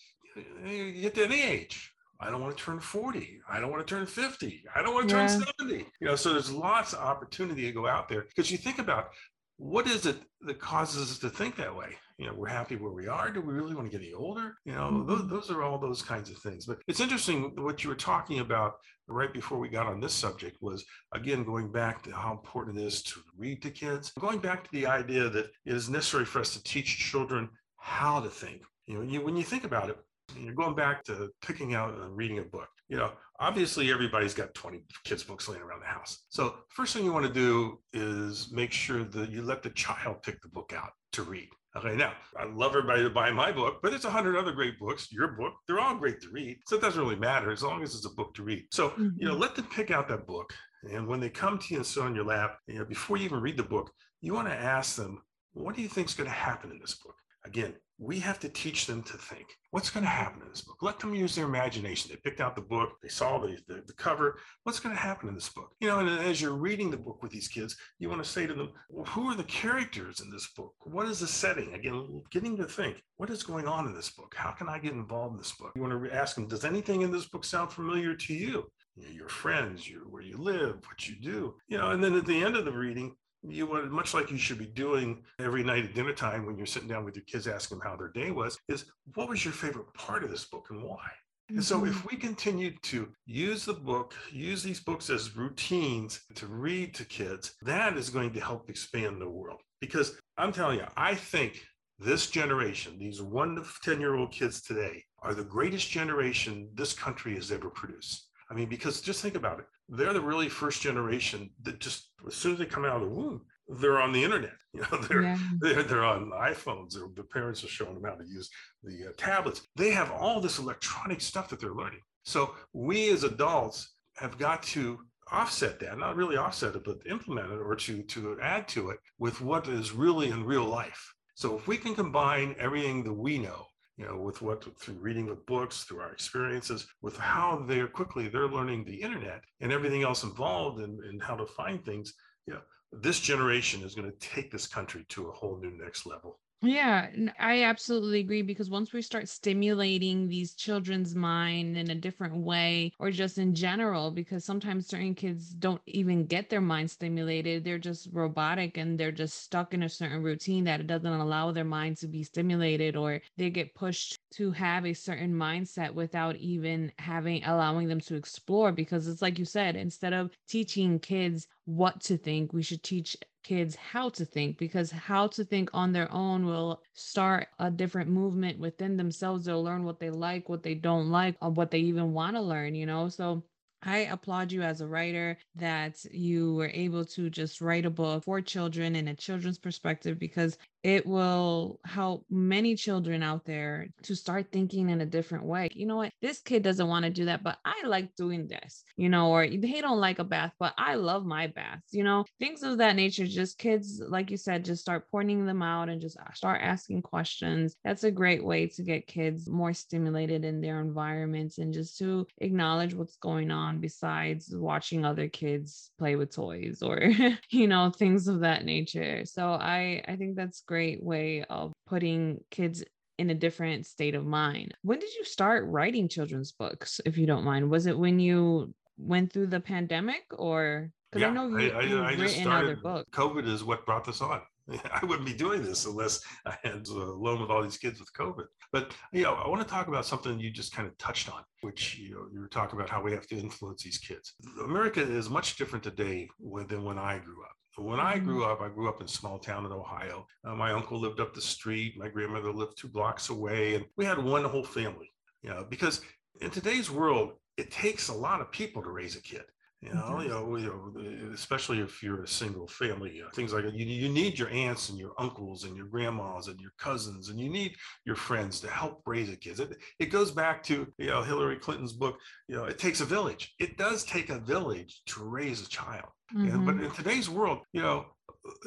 you 0.67 0.93
get 0.93 1.15
to 1.15 1.25
any 1.25 1.41
age 1.41 1.91
I 2.21 2.31
don't 2.31 2.41
want 2.41 2.57
to 2.57 2.63
turn 2.63 2.81
40. 2.81 3.41
I 3.49 3.61
don't 3.61 3.71
want 3.71 3.87
to 3.87 3.95
turn 3.95 4.07
50. 4.07 4.65
I 4.75 4.83
don't 4.83 4.95
want 4.95 5.09
to 5.09 5.15
yeah. 5.15 5.27
turn 5.27 5.45
70. 5.59 5.87
You 6.01 6.09
know, 6.09 6.17
so 6.17 6.33
there's 6.33 6.51
lots 6.51 6.93
of 6.93 7.01
opportunity 7.01 7.63
to 7.63 7.73
go 7.73 7.87
out 7.87 8.09
there 8.09 8.23
because 8.23 8.51
you 8.51 8.59
think 8.59 8.79
about 8.79 9.11
what 9.57 9.87
is 9.87 10.07
it 10.07 10.17
that 10.43 10.59
causes 10.59 11.11
us 11.11 11.19
to 11.19 11.31
think 11.31 11.57
that 11.57 11.75
way? 11.75 11.89
You 12.19 12.27
know, 12.27 12.35
we're 12.35 12.49
happy 12.49 12.77
where 12.77 12.93
we 12.93 13.09
are. 13.09 13.31
Do 13.31 13.41
we 13.41 13.55
really 13.55 13.75
want 13.75 13.91
to 13.91 13.97
get 13.97 14.05
any 14.05 14.15
older? 14.15 14.55
You 14.65 14.73
know, 14.73 14.91
mm-hmm. 14.91 15.09
those, 15.09 15.29
those 15.29 15.51
are 15.51 15.63
all 15.63 15.79
those 15.79 16.03
kinds 16.03 16.31
of 16.31 16.39
things. 16.39 16.67
But 16.67 16.79
it's 16.87 17.01
interesting 17.01 17.53
what 17.57 17.83
you 17.83 17.91
were 17.91 17.97
talking 17.97 18.41
about 18.41 18.75
right 19.09 19.33
before 19.33 19.59
we 19.59 19.69
got 19.69 19.87
on 19.87 20.01
this 20.01 20.13
subject 20.13 20.57
was 20.61 20.85
again 21.15 21.45
going 21.45 21.73
back 21.73 22.03
to 22.03 22.13
how 22.13 22.33
important 22.33 22.79
it 22.79 22.85
is 22.85 23.03
to 23.03 23.21
read 23.37 23.61
to 23.63 23.71
kids, 23.71 24.13
going 24.19 24.39
back 24.39 24.65
to 24.65 24.71
the 24.73 24.87
idea 24.87 25.29
that 25.29 25.47
it 25.47 25.75
is 25.75 25.89
necessary 25.91 26.25
for 26.25 26.41
us 26.41 26.53
to 26.55 26.63
teach 26.63 26.99
children 26.99 27.49
how 27.77 28.21
to 28.21 28.29
think. 28.29 28.63
You 28.87 28.95
know, 28.95 29.03
you, 29.03 29.21
when 29.21 29.37
you 29.37 29.45
think 29.45 29.65
about 29.65 29.91
it, 29.91 29.97
you're 30.39 30.55
going 30.55 30.75
back 30.75 31.05
to 31.05 31.31
picking 31.43 31.75
out 31.75 31.95
and 31.95 32.17
reading 32.17 32.39
a 32.39 32.43
book. 32.43 32.69
You 32.89 32.97
know, 32.97 33.13
obviously 33.39 33.93
everybody's 33.93 34.35
got 34.35 34.53
20 34.55 34.83
kids' 35.05 35.23
books 35.23 35.49
laying 35.49 35.63
around 35.63 35.81
the 35.81 35.87
house. 35.87 36.25
So 36.29 36.57
first 36.69 36.95
thing 36.95 37.05
you 37.05 37.13
want 37.13 37.27
to 37.27 37.33
do 37.33 37.79
is 37.93 38.51
make 38.53 38.73
sure 38.73 39.05
that 39.05 39.31
you 39.31 39.43
let 39.43 39.63
the 39.63 39.71
child 39.71 40.23
pick 40.23 40.41
the 40.43 40.49
book 40.49 40.73
out 40.77 40.91
to 41.13 41.23
read. 41.23 41.49
Okay, 41.77 41.95
now 41.95 42.13
I 42.37 42.47
love 42.47 42.73
everybody 42.73 43.05
to 43.05 43.11
buy 43.11 43.31
my 43.31 43.53
book, 43.53 43.79
but 43.81 43.91
there's 43.91 44.05
a 44.05 44.11
hundred 44.11 44.37
other 44.37 44.51
great 44.51 44.77
books. 44.81 45.13
Your 45.13 45.29
book, 45.29 45.53
they're 45.67 45.79
all 45.79 45.95
great 45.95 46.21
to 46.23 46.29
read. 46.31 46.59
So 46.67 46.77
it 46.77 46.83
doesn't 46.83 47.01
really 47.01 47.15
matter 47.15 47.53
as 47.53 47.63
long 47.63 47.83
as 47.83 47.95
it's 47.95 48.07
a 48.07 48.15
book 48.15 48.35
to 48.35 48.43
read. 48.43 48.65
So, 48.73 48.91
mm-hmm. 48.91 49.11
you 49.17 49.27
know, 49.27 49.33
mm-hmm. 49.33 49.43
let 49.43 49.55
them 49.55 49.69
pick 49.71 49.93
out 49.93 50.09
that 50.09 50.27
book. 50.27 50.53
And 50.91 51.07
when 51.07 51.21
they 51.21 51.31
come 51.31 51.59
to 51.59 51.67
you 51.71 51.77
and 51.77 51.87
sit 51.87 52.03
on 52.03 52.15
your 52.15 52.25
lap, 52.25 52.59
you 52.67 52.79
know, 52.79 52.85
before 52.85 53.19
you 53.19 53.25
even 53.25 53.41
read 53.41 53.57
the 53.57 53.63
book, 53.63 53.93
you 54.21 54.35
want 54.35 54.49
to 54.49 54.55
ask 54.55 54.97
them, 54.97 55.23
what 55.53 55.77
do 55.77 55.83
you 55.83 55.89
think 55.89 56.09
is 56.09 56.15
going 56.15 56.29
to 56.29 56.35
happen 56.35 56.71
in 56.71 56.79
this 56.81 56.97
book? 56.97 57.15
Again, 57.45 57.75
we 58.01 58.19
have 58.19 58.41
to 58.41 58.49
teach 58.49 58.87
them 58.87 59.03
to 59.03 59.13
think. 59.19 59.47
What's 59.73 59.91
going 59.91 60.05
to 60.05 60.11
happen 60.11 60.41
in 60.43 60.49
this 60.49 60.63
book? 60.63 60.79
Let 60.81 60.99
them 60.99 61.15
use 61.15 61.35
their 61.35 61.45
imagination. 61.45 62.11
They 62.11 62.17
picked 62.17 62.41
out 62.41 62.57
the 62.57 62.63
book 62.63 62.93
they 63.03 63.11
saw 63.11 63.39
the, 63.39 63.59
the, 63.69 63.83
the 63.87 63.93
cover. 63.93 64.39
What's 64.65 64.81
going 64.81 64.95
to 64.95 65.01
happen 65.01 65.29
in 65.29 65.35
this 65.35 65.51
book? 65.51 65.71
You 65.81 65.89
know 65.89 65.99
and 66.01 66.09
as 66.09 66.41
you're 66.41 66.55
reading 66.55 66.91
the 66.91 66.97
book 66.97 67.23
with 67.23 67.31
these 67.31 67.49
kids 67.49 67.77
you 67.99 68.09
want 68.09 68.25
to 68.25 68.29
say 68.29 68.47
to 68.47 68.55
them 68.55 68.73
well, 68.89 69.05
who 69.05 69.29
are 69.29 69.35
the 69.35 69.45
characters 69.45 70.21
in 70.21 70.31
this 70.31 70.49
book? 70.57 70.73
What 70.81 71.07
is 71.07 71.21
the 71.21 71.27
setting? 71.27 71.75
Again 71.75 72.23
getting 72.31 72.57
to 72.57 72.65
think 72.65 73.03
what 73.19 73.31
is 73.31 73.43
going 73.43 73.67
on 73.67 73.87
in 73.87 73.95
this 73.95 74.11
book? 74.11 74.35
How 74.35 74.53
can 74.53 74.69
i 74.69 74.79
get 74.79 74.93
involved 74.93 75.35
in 75.35 75.39
this 75.39 75.53
book? 75.53 75.73
You 75.77 75.83
want 75.83 76.03
to 76.03 76.15
ask 76.15 76.35
them 76.35 76.49
does 76.49 76.65
anything 76.65 77.03
in 77.03 77.13
this 77.13 77.29
book 77.29 77.45
sound 77.45 77.71
familiar 77.71 78.15
to 78.15 78.35
you? 78.35 78.65
Your 78.97 79.29
friends, 79.29 79.89
your 79.89 80.03
where 80.09 80.23
you 80.23 80.39
live, 80.39 80.77
what 80.87 81.07
you 81.07 81.17
do, 81.21 81.55
you 81.69 81.79
know, 81.79 81.91
and 81.91 82.03
then 82.03 82.17
at 82.17 82.27
the 82.27 82.43
end 82.43 82.57
of 82.57 82.65
the 82.65 82.73
reading, 82.73 83.15
you 83.49 83.67
would 83.67 83.91
much 83.91 84.15
like 84.15 84.31
you 84.31 84.37
should 84.37 84.59
be 84.59 84.67
doing 84.67 85.23
every 85.39 85.63
night 85.63 85.85
at 85.85 85.95
dinner 85.95 86.13
time 86.13 86.45
when 86.45 86.57
you're 86.57 86.67
sitting 86.67 86.89
down 86.89 87.05
with 87.05 87.17
your 87.17 87.25
kids 87.25 87.47
asking 87.47 87.79
them 87.79 87.87
how 87.87 87.97
their 87.97 88.09
day 88.09 88.31
was 88.31 88.59
is 88.69 88.87
what 89.15 89.29
was 89.29 89.45
your 89.45 89.55
favorite 89.55 89.93
part 89.95 90.23
of 90.23 90.31
this 90.31 90.45
book 90.45 90.67
and 90.71 90.83
why 90.83 90.97
mm-hmm. 90.97 91.57
and 91.57 91.65
so 91.65 91.85
if 91.85 91.95
mm-hmm. 91.95 92.09
we 92.11 92.17
continue 92.17 92.73
to 92.83 93.09
use 93.27 93.65
the 93.65 93.73
book 93.73 94.15
use 94.31 94.63
these 94.63 94.81
books 94.81 95.09
as 95.09 95.37
routines 95.37 96.21
to 96.35 96.47
read 96.47 96.95
to 96.95 97.05
kids 97.05 97.55
that 97.63 97.97
is 97.97 98.11
going 98.11 98.33
to 98.33 98.41
help 98.41 98.69
expand 98.69 99.21
the 99.21 99.29
world 99.29 99.61
because 99.81 100.19
i'm 100.37 100.53
telling 100.53 100.79
you 100.79 100.87
i 100.97 101.15
think 101.15 101.65
this 101.99 102.31
generation 102.31 102.99
these 102.99 103.23
one 103.23 103.55
to 103.55 103.65
10 103.83 104.01
year 104.01 104.17
old 104.17 104.31
kids 104.31 104.61
today 104.63 105.03
are 105.23 105.35
the 105.35 105.45
greatest 105.45 105.89
generation 105.91 106.69
this 106.75 106.93
country 106.93 107.35
has 107.35 107.51
ever 107.51 107.71
produced 107.71 108.31
I 108.51 108.55
mean, 108.55 108.69
because 108.69 109.01
just 109.01 109.23
think 109.23 109.37
about 109.37 109.61
it. 109.61 109.67
They're 109.91 110.13
the 110.13 110.21
really 110.21 110.49
first 110.49 110.81
generation 110.81 111.51
that 111.63 111.81
just 111.81 112.11
as 112.27 112.35
soon 112.35 112.53
as 112.53 112.59
they 112.59 112.67
come 112.67 112.85
out 112.85 113.03
of 113.03 113.09
the 113.09 113.15
womb, 113.15 113.43
they're 113.69 114.01
on 114.01 114.13
the 114.13 114.25
internet. 114.25 114.53
You 114.73 114.83
know, 114.83 114.99
they're 114.99 115.23
yeah. 115.23 115.39
they're, 115.59 115.83
they're 115.83 116.05
on 116.05 116.31
iPhones. 116.31 116.97
Or 116.97 117.11
the 117.17 117.25
parents 117.25 117.65
are 117.65 117.69
showing 117.69 117.95
them 117.95 118.05
how 118.05 118.15
to 118.15 118.25
use 118.25 118.49
the 118.85 119.09
uh, 119.09 119.13
tablets. 119.17 119.67
They 119.75 119.91
have 119.91 120.13
all 120.13 120.41
this 120.41 120.61
electronic 120.61 121.21
stuff 121.21 121.49
that 121.49 121.59
they're 121.59 121.75
learning. 121.75 121.99
So 122.23 122.55
we 122.73 123.11
as 123.11 123.25
adults 123.25 123.95
have 124.19 124.39
got 124.39 124.63
to 124.75 125.01
offset 125.33 125.81
that, 125.81 125.99
not 125.99 126.15
really 126.15 126.37
offset 126.37 126.77
it, 126.77 126.85
but 126.85 126.99
implement 127.11 127.51
it 127.51 127.57
or 127.59 127.75
to 127.75 128.03
to 128.05 128.39
add 128.41 128.69
to 128.69 128.91
it 128.91 129.01
with 129.19 129.41
what 129.41 129.67
is 129.67 129.91
really 129.91 130.29
in 130.31 130.45
real 130.45 130.67
life. 130.67 131.13
So 131.35 131.57
if 131.57 131.67
we 131.67 131.77
can 131.77 131.97
combine 131.97 132.55
everything 132.59 133.03
that 133.03 133.13
we 133.13 133.39
know 133.39 133.67
you 134.01 134.07
know, 134.07 134.17
with 134.17 134.41
what 134.41 134.65
through 134.79 134.95
reading 134.95 135.27
the 135.27 135.35
books, 135.35 135.85
through 135.85 136.01
our 136.01 136.11
experiences, 136.11 136.87
with 137.03 137.19
how 137.19 137.63
they're 137.69 137.87
quickly 137.87 138.29
they're 138.29 138.49
learning 138.49 138.83
the 138.83 138.95
internet 138.95 139.43
and 139.61 139.71
everything 139.71 140.03
else 140.03 140.23
involved 140.23 140.81
in, 140.81 140.99
in 141.11 141.21
how 141.21 141.37
to 141.37 141.45
find 141.45 141.85
things. 141.85 142.15
You 142.47 142.55
know, 142.55 142.61
this 142.93 143.21
generation 143.21 143.83
is 143.83 143.95
going 143.95 144.11
to 144.11 144.17
take 144.19 144.51
this 144.51 144.67
country 144.67 145.05
to 145.11 145.29
a 145.29 145.33
whole 145.33 145.59
new 145.59 145.73
next 145.73 146.07
level. 146.07 146.41
Yeah, 146.63 147.09
I 147.39 147.63
absolutely 147.63 148.21
agree 148.21 148.43
because 148.43 148.69
once 148.69 148.93
we 148.93 149.01
start 149.01 149.29
stimulating 149.31 150.29
these 150.29 150.55
children's 150.55 151.15
mind 151.15 151.79
in 151.79 151.89
a 151.89 151.95
different 151.95 152.37
way 152.45 152.93
or 152.99 153.11
just 153.11 153.39
in 153.39 153.55
general 153.55 154.11
because 154.11 154.45
sometimes 154.45 154.87
certain 154.87 155.15
kids 155.15 155.55
don't 155.55 155.81
even 155.87 156.27
get 156.27 156.51
their 156.51 156.61
mind 156.61 156.91
stimulated, 156.91 157.65
they're 157.65 157.79
just 157.79 158.09
robotic 158.13 158.77
and 158.77 159.01
they're 159.01 159.11
just 159.11 159.39
stuck 159.43 159.73
in 159.73 159.83
a 159.83 159.89
certain 159.89 160.23
routine 160.23 160.65
that 160.65 160.81
it 160.81 160.87
doesn't 160.87 161.07
allow 161.11 161.51
their 161.51 161.65
mind 161.65 161.97
to 161.99 162.09
be 162.09 162.23
stimulated 162.23 162.95
or 162.95 163.23
they 163.39 163.49
get 163.49 163.75
pushed 163.75 164.19
to 164.35 164.51
have 164.51 164.85
a 164.85 164.93
certain 164.93 165.33
mindset 165.33 165.95
without 165.95 166.37
even 166.37 166.93
having 166.99 167.43
allowing 167.45 167.89
them 167.89 168.01
to 168.01 168.17
explore 168.17 168.71
because 168.71 169.09
it's 169.09 169.23
like 169.23 169.39
you 169.39 169.47
said 169.47 169.77
instead 169.77 170.13
of 170.13 170.31
teaching 170.47 170.99
kids 170.99 171.47
what 171.77 172.01
to 172.03 172.17
think. 172.17 172.53
We 172.53 172.63
should 172.63 172.83
teach 172.83 173.17
kids 173.43 173.75
how 173.75 174.09
to 174.11 174.25
think 174.25 174.59
because 174.59 174.91
how 174.91 175.27
to 175.29 175.45
think 175.45 175.71
on 175.73 175.93
their 175.93 176.11
own 176.13 176.45
will 176.47 176.83
start 176.95 177.49
a 177.59 177.71
different 177.71 178.11
movement 178.11 178.59
within 178.59 178.97
themselves. 178.97 179.45
They'll 179.45 179.63
learn 179.63 179.85
what 179.85 179.99
they 180.01 180.11
like 180.11 180.49
what 180.49 180.63
they 180.63 180.75
don't 180.75 181.11
like 181.11 181.37
or 181.41 181.51
what 181.51 181.71
they 181.71 181.79
even 181.81 182.13
want 182.13 182.37
to 182.37 182.43
learn 182.43 182.75
you 182.75 182.87
know? 182.87 183.09
So 183.09 183.43
I 183.83 183.99
applaud 183.99 184.53
you 184.53 184.63
as 184.63 184.81
a 184.83 184.87
writer 184.87 185.39
that 185.55 186.05
you 186.13 186.55
were 186.55 186.71
able 186.75 187.05
to 187.07 187.31
just 187.31 187.61
write 187.63 187.87
a 187.87 187.91
book 187.91 188.25
for 188.25 188.41
children 188.43 188.95
in 188.95 189.09
a 189.09 189.15
children's 189.15 189.59
perspective 189.59 190.19
because 190.19 190.59
it 190.83 191.07
will 191.07 191.79
help 191.85 192.25
many 192.31 192.75
children 192.75 193.23
out 193.23 193.45
there 193.45 193.89
to 194.03 194.17
start 194.17 194.51
thinking 194.51 194.89
in 194.91 195.01
a 195.01 195.07
different 195.07 195.45
way. 195.45 195.69
You 195.73 195.87
know 195.87 195.97
what? 195.97 196.13
This 196.23 196.41
kid 196.41 196.63
doesn't 196.63 196.89
want 196.89 197.05
to 197.05 197.11
do 197.11 197.27
that, 197.27 197.43
but 197.43 197.59
I 197.65 197.83
like 197.87 198.15
doing 198.17 198.49
this, 198.49 198.85
you 198.97 199.09
know, 199.09 199.31
or 199.31 199.47
they 199.47 199.81
don't 199.81 200.01
like 200.01 200.19
a 200.19 200.25
bath, 200.25 200.53
but 200.59 200.73
I 200.79 200.95
love 200.95 201.27
my 201.27 201.49
baths, 201.49 201.93
you 201.93 202.05
know, 202.05 202.25
things 202.39 202.63
of 202.63 202.79
that 202.79 202.97
nature. 202.97 203.27
Just 203.27 203.59
kids, 203.59 204.01
like 204.07 204.31
you 204.31 204.37
said, 204.37 204.65
just 204.65 204.81
start 204.81 205.11
pointing 205.11 205.45
them 205.45 205.63
out 205.63 205.89
and 205.89 206.01
just 206.01 206.17
start 206.35 206.61
asking 206.63 207.03
questions. 207.03 207.77
That's 207.85 208.05
a 208.05 208.11
great 208.11 208.45
way 208.45 208.67
to 208.69 208.83
get 208.83 209.07
kids 209.07 209.49
more 209.49 209.75
stimulated 209.75 210.45
in 210.45 210.61
their 210.61 210.81
environments 210.81 211.59
and 211.59 211.75
just 211.75 211.99
to 211.99 212.27
acknowledge 212.39 212.95
what's 212.95 213.17
going 213.17 213.51
on 213.51 213.81
besides 213.81 214.55
watching 214.55 215.05
other 215.05 215.29
kids 215.29 215.91
play 215.99 216.17
with 216.17 216.35
toys 216.35 216.83
or, 216.83 217.11
you 217.51 217.69
know, 217.69 217.91
things 217.91 218.29
of 218.29 218.41
that 218.41 218.65
nature. 218.65 219.25
So 219.27 219.49
I, 219.49 220.03
I 220.09 220.17
think 220.17 220.37
that's 220.37 220.63
great 220.71 221.03
way 221.03 221.45
of 221.51 221.73
putting 221.89 222.39
kids 222.53 222.85
in 223.19 223.31
a 223.31 223.35
different 223.35 223.85
state 223.87 224.15
of 224.15 224.25
mind. 224.25 224.73
When 224.83 225.01
did 225.01 225.13
you 225.17 225.25
start 225.25 225.67
writing 225.67 226.09
children's 226.09 226.53
books, 226.53 227.01
if 227.05 227.19
you 227.19 227.27
don't 227.27 227.45
mind? 227.45 227.69
Was 227.69 227.87
it 227.87 227.99
when 227.99 228.21
you 228.21 228.73
went 228.97 229.33
through 229.33 229.49
the 229.49 229.59
pandemic 229.59 230.23
or 230.31 230.91
because 231.11 231.23
yeah, 231.23 231.31
I 231.31 231.33
know 231.33 231.59
you, 231.59 231.71
I, 231.73 231.81
I, 231.81 232.11
have 232.13 232.21
written 232.21 232.43
started. 232.43 232.83
COVID 232.83 233.49
is 233.49 233.65
what 233.65 233.85
brought 233.85 234.05
this 234.05 234.21
on. 234.21 234.43
I 234.93 235.05
wouldn't 235.05 235.27
be 235.27 235.35
doing 235.35 235.65
this 235.65 235.87
unless 235.87 236.21
I 236.47 236.57
had 236.63 236.87
alone 236.87 237.41
with 237.41 237.51
all 237.51 237.65
these 237.65 237.79
kids 237.79 237.99
with 237.99 238.13
COVID. 238.13 238.45
But 238.73 238.95
you 239.13 239.25
know, 239.25 239.35
I 239.35 239.49
want 239.49 239.61
to 239.61 239.69
talk 239.69 239.89
about 239.89 240.07
something 240.07 240.39
you 240.39 240.53
just 240.53 240.73
kind 240.73 240.87
of 240.87 240.97
touched 240.99 241.29
on, 241.33 241.43
which 241.63 241.99
you 241.99 242.15
know, 242.15 242.27
you 242.33 242.39
were 242.39 242.47
talking 242.47 242.79
about 242.79 242.89
how 242.89 243.03
we 243.03 243.11
have 243.11 243.27
to 243.27 243.37
influence 243.37 243.83
these 243.83 243.99
kids. 243.99 244.35
America 244.63 245.01
is 245.01 245.29
much 245.29 245.57
different 245.57 245.83
today 245.83 246.29
than 246.69 246.85
when 246.85 246.97
I 246.97 247.19
grew 247.19 247.43
up. 247.43 247.57
When 247.81 247.99
I 247.99 248.19
grew 248.19 248.45
up, 248.45 248.61
I 248.61 248.69
grew 248.69 248.91
up 248.91 249.01
in 249.01 249.07
a 249.07 249.09
small 249.09 249.39
town 249.39 249.65
in 249.65 249.73
Ohio. 249.73 250.27
Uh, 250.45 250.55
my 250.55 250.71
uncle 250.71 251.01
lived 251.01 251.19
up 251.19 251.33
the 251.33 251.41
street. 251.41 251.97
My 251.97 252.09
grandmother 252.09 252.53
lived 252.53 252.77
two 252.77 252.89
blocks 252.89 253.31
away, 253.31 253.75
and 253.75 253.87
we 253.97 254.05
had 254.05 254.23
one 254.23 254.45
whole 254.45 254.63
family. 254.63 255.15
You 255.43 255.49
know, 255.49 255.67
because 255.69 256.03
in 256.43 256.51
today's 256.51 256.91
world, 256.91 257.33
it 257.57 257.71
takes 257.71 258.09
a 258.09 258.15
lot 258.15 258.43
of 258.43 258.53
people 258.53 258.83
to 258.83 258.91
raise 258.91 259.17
a 259.17 259.23
kid. 259.23 259.45
You 259.83 259.95
know, 259.95 260.21
you 260.21 260.29
know, 260.29 260.57
you 260.57 260.67
know, 260.67 261.33
especially 261.33 261.81
if 261.81 262.03
you're 262.03 262.23
a 262.23 262.29
single 262.29 262.67
family, 262.67 263.23
uh, 263.27 263.31
things 263.31 263.55
like 263.55 263.65
that. 263.65 263.73
You, 263.73 263.87
you 263.87 264.11
need 264.11 264.39
your 264.39 264.51
aunts 264.51 264.91
and 264.91 264.99
your 264.99 265.13
uncles 265.19 265.65
and 265.65 265.75
your 265.75 265.87
grandmas 265.87 266.49
and 266.49 266.61
your 266.61 266.73
cousins, 266.77 267.31
and 267.31 267.41
you 267.41 267.49
need 267.49 267.77
your 268.05 268.17
friends 268.17 268.61
to 268.61 268.69
help 268.69 269.01
raise 269.07 269.31
the 269.31 269.37
kids. 269.37 269.59
It, 269.59 269.79
it 269.99 270.07
goes 270.07 270.33
back 270.33 270.63
to 270.65 270.87
you 270.99 271.07
know 271.07 271.23
Hillary 271.23 271.57
Clinton's 271.57 271.95
book. 271.95 272.19
You 272.47 272.57
know, 272.57 272.65
it 272.65 272.79
takes 272.79 273.01
a 273.01 273.07
village. 273.07 273.55
It 273.59 273.79
does 273.79 274.05
take 274.05 274.29
a 274.29 274.39
village 274.39 275.01
to 275.07 275.25
raise 275.25 275.63
a 275.63 275.69
child. 275.69 276.09
Mm-hmm. 276.37 276.65
but 276.65 276.77
in 276.77 276.91
today's 276.93 277.29
world, 277.29 277.59
you 277.73 277.83
know, 277.83 278.07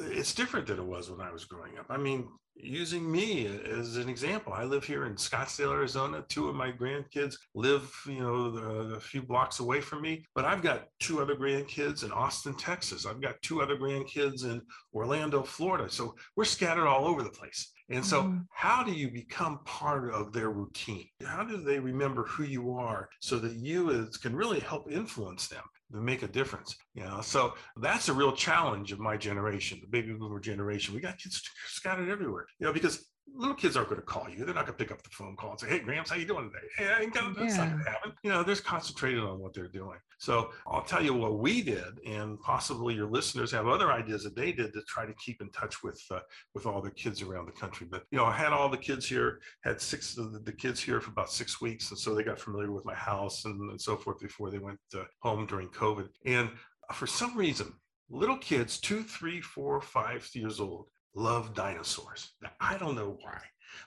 it's 0.00 0.34
different 0.34 0.66
than 0.66 0.78
it 0.78 0.84
was 0.84 1.10
when 1.10 1.20
I 1.20 1.32
was 1.32 1.44
growing 1.44 1.78
up. 1.78 1.86
I 1.88 1.96
mean, 1.96 2.28
using 2.56 3.10
me 3.10 3.46
as 3.46 3.96
an 3.96 4.08
example, 4.08 4.52
I 4.52 4.64
live 4.64 4.84
here 4.84 5.06
in 5.06 5.14
Scottsdale, 5.14 5.72
Arizona. 5.72 6.24
Two 6.28 6.48
of 6.48 6.54
my 6.54 6.70
grandkids 6.70 7.36
live, 7.54 7.92
you 8.06 8.20
know, 8.20 8.94
a 8.94 9.00
few 9.00 9.22
blocks 9.22 9.60
away 9.60 9.80
from 9.80 10.02
me. 10.02 10.24
But 10.34 10.44
I've 10.44 10.62
got 10.62 10.86
two 11.00 11.20
other 11.20 11.34
grandkids 11.34 12.04
in 12.04 12.12
Austin, 12.12 12.54
Texas. 12.54 13.06
I've 13.06 13.20
got 13.20 13.40
two 13.42 13.60
other 13.60 13.76
grandkids 13.76 14.44
in 14.44 14.62
Orlando, 14.94 15.42
Florida. 15.42 15.90
So 15.90 16.14
we're 16.36 16.44
scattered 16.44 16.86
all 16.86 17.06
over 17.06 17.22
the 17.22 17.30
place. 17.30 17.72
And 17.90 18.04
so, 18.04 18.22
mm-hmm. 18.22 18.38
how 18.50 18.82
do 18.82 18.92
you 18.92 19.10
become 19.10 19.60
part 19.66 20.10
of 20.14 20.32
their 20.32 20.50
routine? 20.50 21.06
How 21.24 21.44
do 21.44 21.58
they 21.58 21.78
remember 21.78 22.24
who 22.24 22.44
you 22.44 22.72
are 22.72 23.10
so 23.20 23.38
that 23.40 23.56
you 23.56 23.90
is, 23.90 24.16
can 24.16 24.34
really 24.34 24.60
help 24.60 24.90
influence 24.90 25.48
them? 25.48 25.62
To 25.94 26.00
make 26.00 26.22
a 26.22 26.28
difference. 26.28 26.76
You 26.94 27.04
know, 27.04 27.20
so 27.20 27.54
that's 27.76 28.08
a 28.08 28.12
real 28.12 28.32
challenge 28.32 28.92
of 28.92 28.98
my 28.98 29.16
generation, 29.16 29.78
the 29.80 29.86
baby 29.86 30.12
boomer 30.12 30.40
generation. 30.40 30.94
We 30.94 31.00
got 31.00 31.18
kids 31.18 31.42
scattered 31.66 32.10
everywhere. 32.10 32.46
You 32.58 32.66
know, 32.66 32.72
because 32.72 33.06
little 33.36 33.54
kids 33.54 33.76
aren't 33.76 33.88
going 33.88 34.00
to 34.00 34.06
call 34.06 34.28
you. 34.28 34.44
They're 34.44 34.54
not 34.54 34.66
going 34.66 34.78
to 34.78 34.84
pick 34.84 34.92
up 34.92 35.02
the 35.02 35.10
phone 35.10 35.36
call 35.36 35.52
and 35.52 35.60
say, 35.60 35.68
"Hey, 35.68 35.78
Gramps, 35.80 36.10
how 36.10 36.16
you 36.16 36.26
doing 36.26 36.50
today?" 36.50 36.66
Hey, 36.76 36.92
I 36.92 37.02
ain't 37.02 37.14
got 37.14 37.34
that's 37.36 37.56
yeah. 37.56 37.64
not 37.64 37.72
going 37.72 37.84
to 37.84 37.90
happen. 37.90 38.12
You 38.22 38.30
know, 38.30 38.42
they're 38.42 38.56
concentrated 38.56 39.20
on 39.20 39.40
what 39.40 39.54
they're 39.54 39.68
doing. 39.68 39.98
So 40.18 40.50
I'll 40.66 40.82
tell 40.82 41.02
you 41.02 41.14
what 41.14 41.38
we 41.38 41.62
did, 41.62 41.98
and 42.06 42.40
possibly 42.40 42.94
your 42.94 43.08
listeners 43.08 43.50
have 43.52 43.66
other 43.66 43.92
ideas 43.92 44.22
that 44.24 44.36
they 44.36 44.52
did 44.52 44.72
to 44.72 44.82
try 44.82 45.06
to 45.06 45.14
keep 45.14 45.40
in 45.40 45.50
touch 45.50 45.82
with 45.82 46.00
uh, 46.10 46.20
with 46.54 46.66
all 46.66 46.80
the 46.80 46.90
kids 46.90 47.22
around 47.22 47.46
the 47.46 47.52
country. 47.52 47.86
But 47.90 48.04
you 48.10 48.18
know, 48.18 48.24
I 48.24 48.32
had 48.32 48.52
all 48.52 48.68
the 48.68 48.76
kids 48.76 49.08
here, 49.08 49.40
had 49.62 49.80
six 49.80 50.16
of 50.16 50.32
the, 50.32 50.38
the 50.40 50.52
kids 50.52 50.80
here 50.80 51.00
for 51.00 51.10
about 51.10 51.30
six 51.30 51.60
weeks, 51.60 51.90
and 51.90 51.98
so 51.98 52.14
they 52.14 52.22
got 52.22 52.38
familiar 52.38 52.72
with 52.72 52.84
my 52.84 52.94
house 52.94 53.44
and, 53.44 53.70
and 53.70 53.80
so 53.80 53.96
forth 53.96 54.20
before 54.20 54.50
they 54.50 54.58
went 54.58 54.78
uh, 54.94 55.04
home 55.20 55.46
during 55.46 55.68
COVID. 55.68 56.08
And 56.24 56.50
for 56.92 57.06
some 57.06 57.36
reason, 57.36 57.72
little 58.10 58.36
kids, 58.38 58.78
two, 58.78 59.02
three, 59.02 59.40
four, 59.40 59.80
five 59.80 60.28
years 60.34 60.60
old, 60.60 60.88
love 61.14 61.54
dinosaurs. 61.54 62.32
Now, 62.42 62.50
I 62.60 62.78
don't 62.78 62.96
know 62.96 63.16
why. 63.20 63.40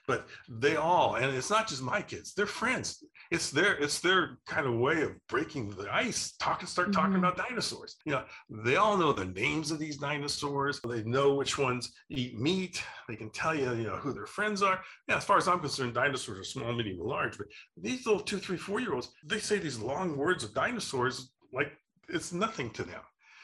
but 0.06 0.28
they 0.50 0.76
all 0.76 1.16
and 1.16 1.36
it's 1.36 1.50
not 1.50 1.68
just 1.68 1.82
my 1.82 2.02
kids 2.02 2.34
they're 2.34 2.46
friends 2.46 3.04
it's 3.32 3.52
their 3.52 3.74
it's 3.78 4.00
their 4.00 4.38
kind 4.46 4.66
of 4.66 4.76
way 4.76 5.02
of 5.02 5.12
breaking 5.28 5.70
the 5.70 5.88
ice 5.94 6.34
talking 6.40 6.68
start 6.68 6.92
talking 6.92 7.14
mm-hmm. 7.14 7.24
about 7.24 7.38
dinosaurs 7.38 7.98
you 8.06 8.12
know 8.12 8.24
they 8.50 8.76
all 8.76 8.98
know 8.98 9.14
the 9.14 9.26
names 9.26 9.72
of 9.72 9.80
these 9.80 9.98
dinosaurs 9.98 10.80
they 10.88 11.04
know 11.04 11.36
which 11.36 11.58
ones 11.58 11.94
eat 12.10 12.40
meat 12.40 12.84
they 13.08 13.16
can 13.16 13.30
tell 13.30 13.56
you 13.56 13.74
you 13.74 13.88
know 13.88 13.98
who 13.98 14.14
their 14.14 14.26
friends 14.26 14.62
are 14.62 14.82
yeah 15.08 15.18
as 15.18 15.24
far 15.24 15.38
as 15.38 15.48
i'm 15.48 15.60
concerned 15.60 15.94
dinosaurs 15.94 16.40
are 16.40 16.44
small 16.44 16.74
medium 16.74 17.00
and 17.00 17.10
large 17.10 17.38
but 17.38 17.48
these 17.78 18.06
little 18.06 18.22
two 18.22 18.38
three 18.38 18.58
four 18.58 18.80
year 18.80 18.94
olds 18.94 19.10
they 19.26 19.40
say 19.40 19.58
these 19.58 19.80
long 19.80 20.18
words 20.18 20.44
of 20.44 20.54
dinosaurs 20.54 21.32
like 21.54 21.72
it's 22.10 22.32
nothing 22.32 22.70
to 22.70 22.84
them 22.84 23.02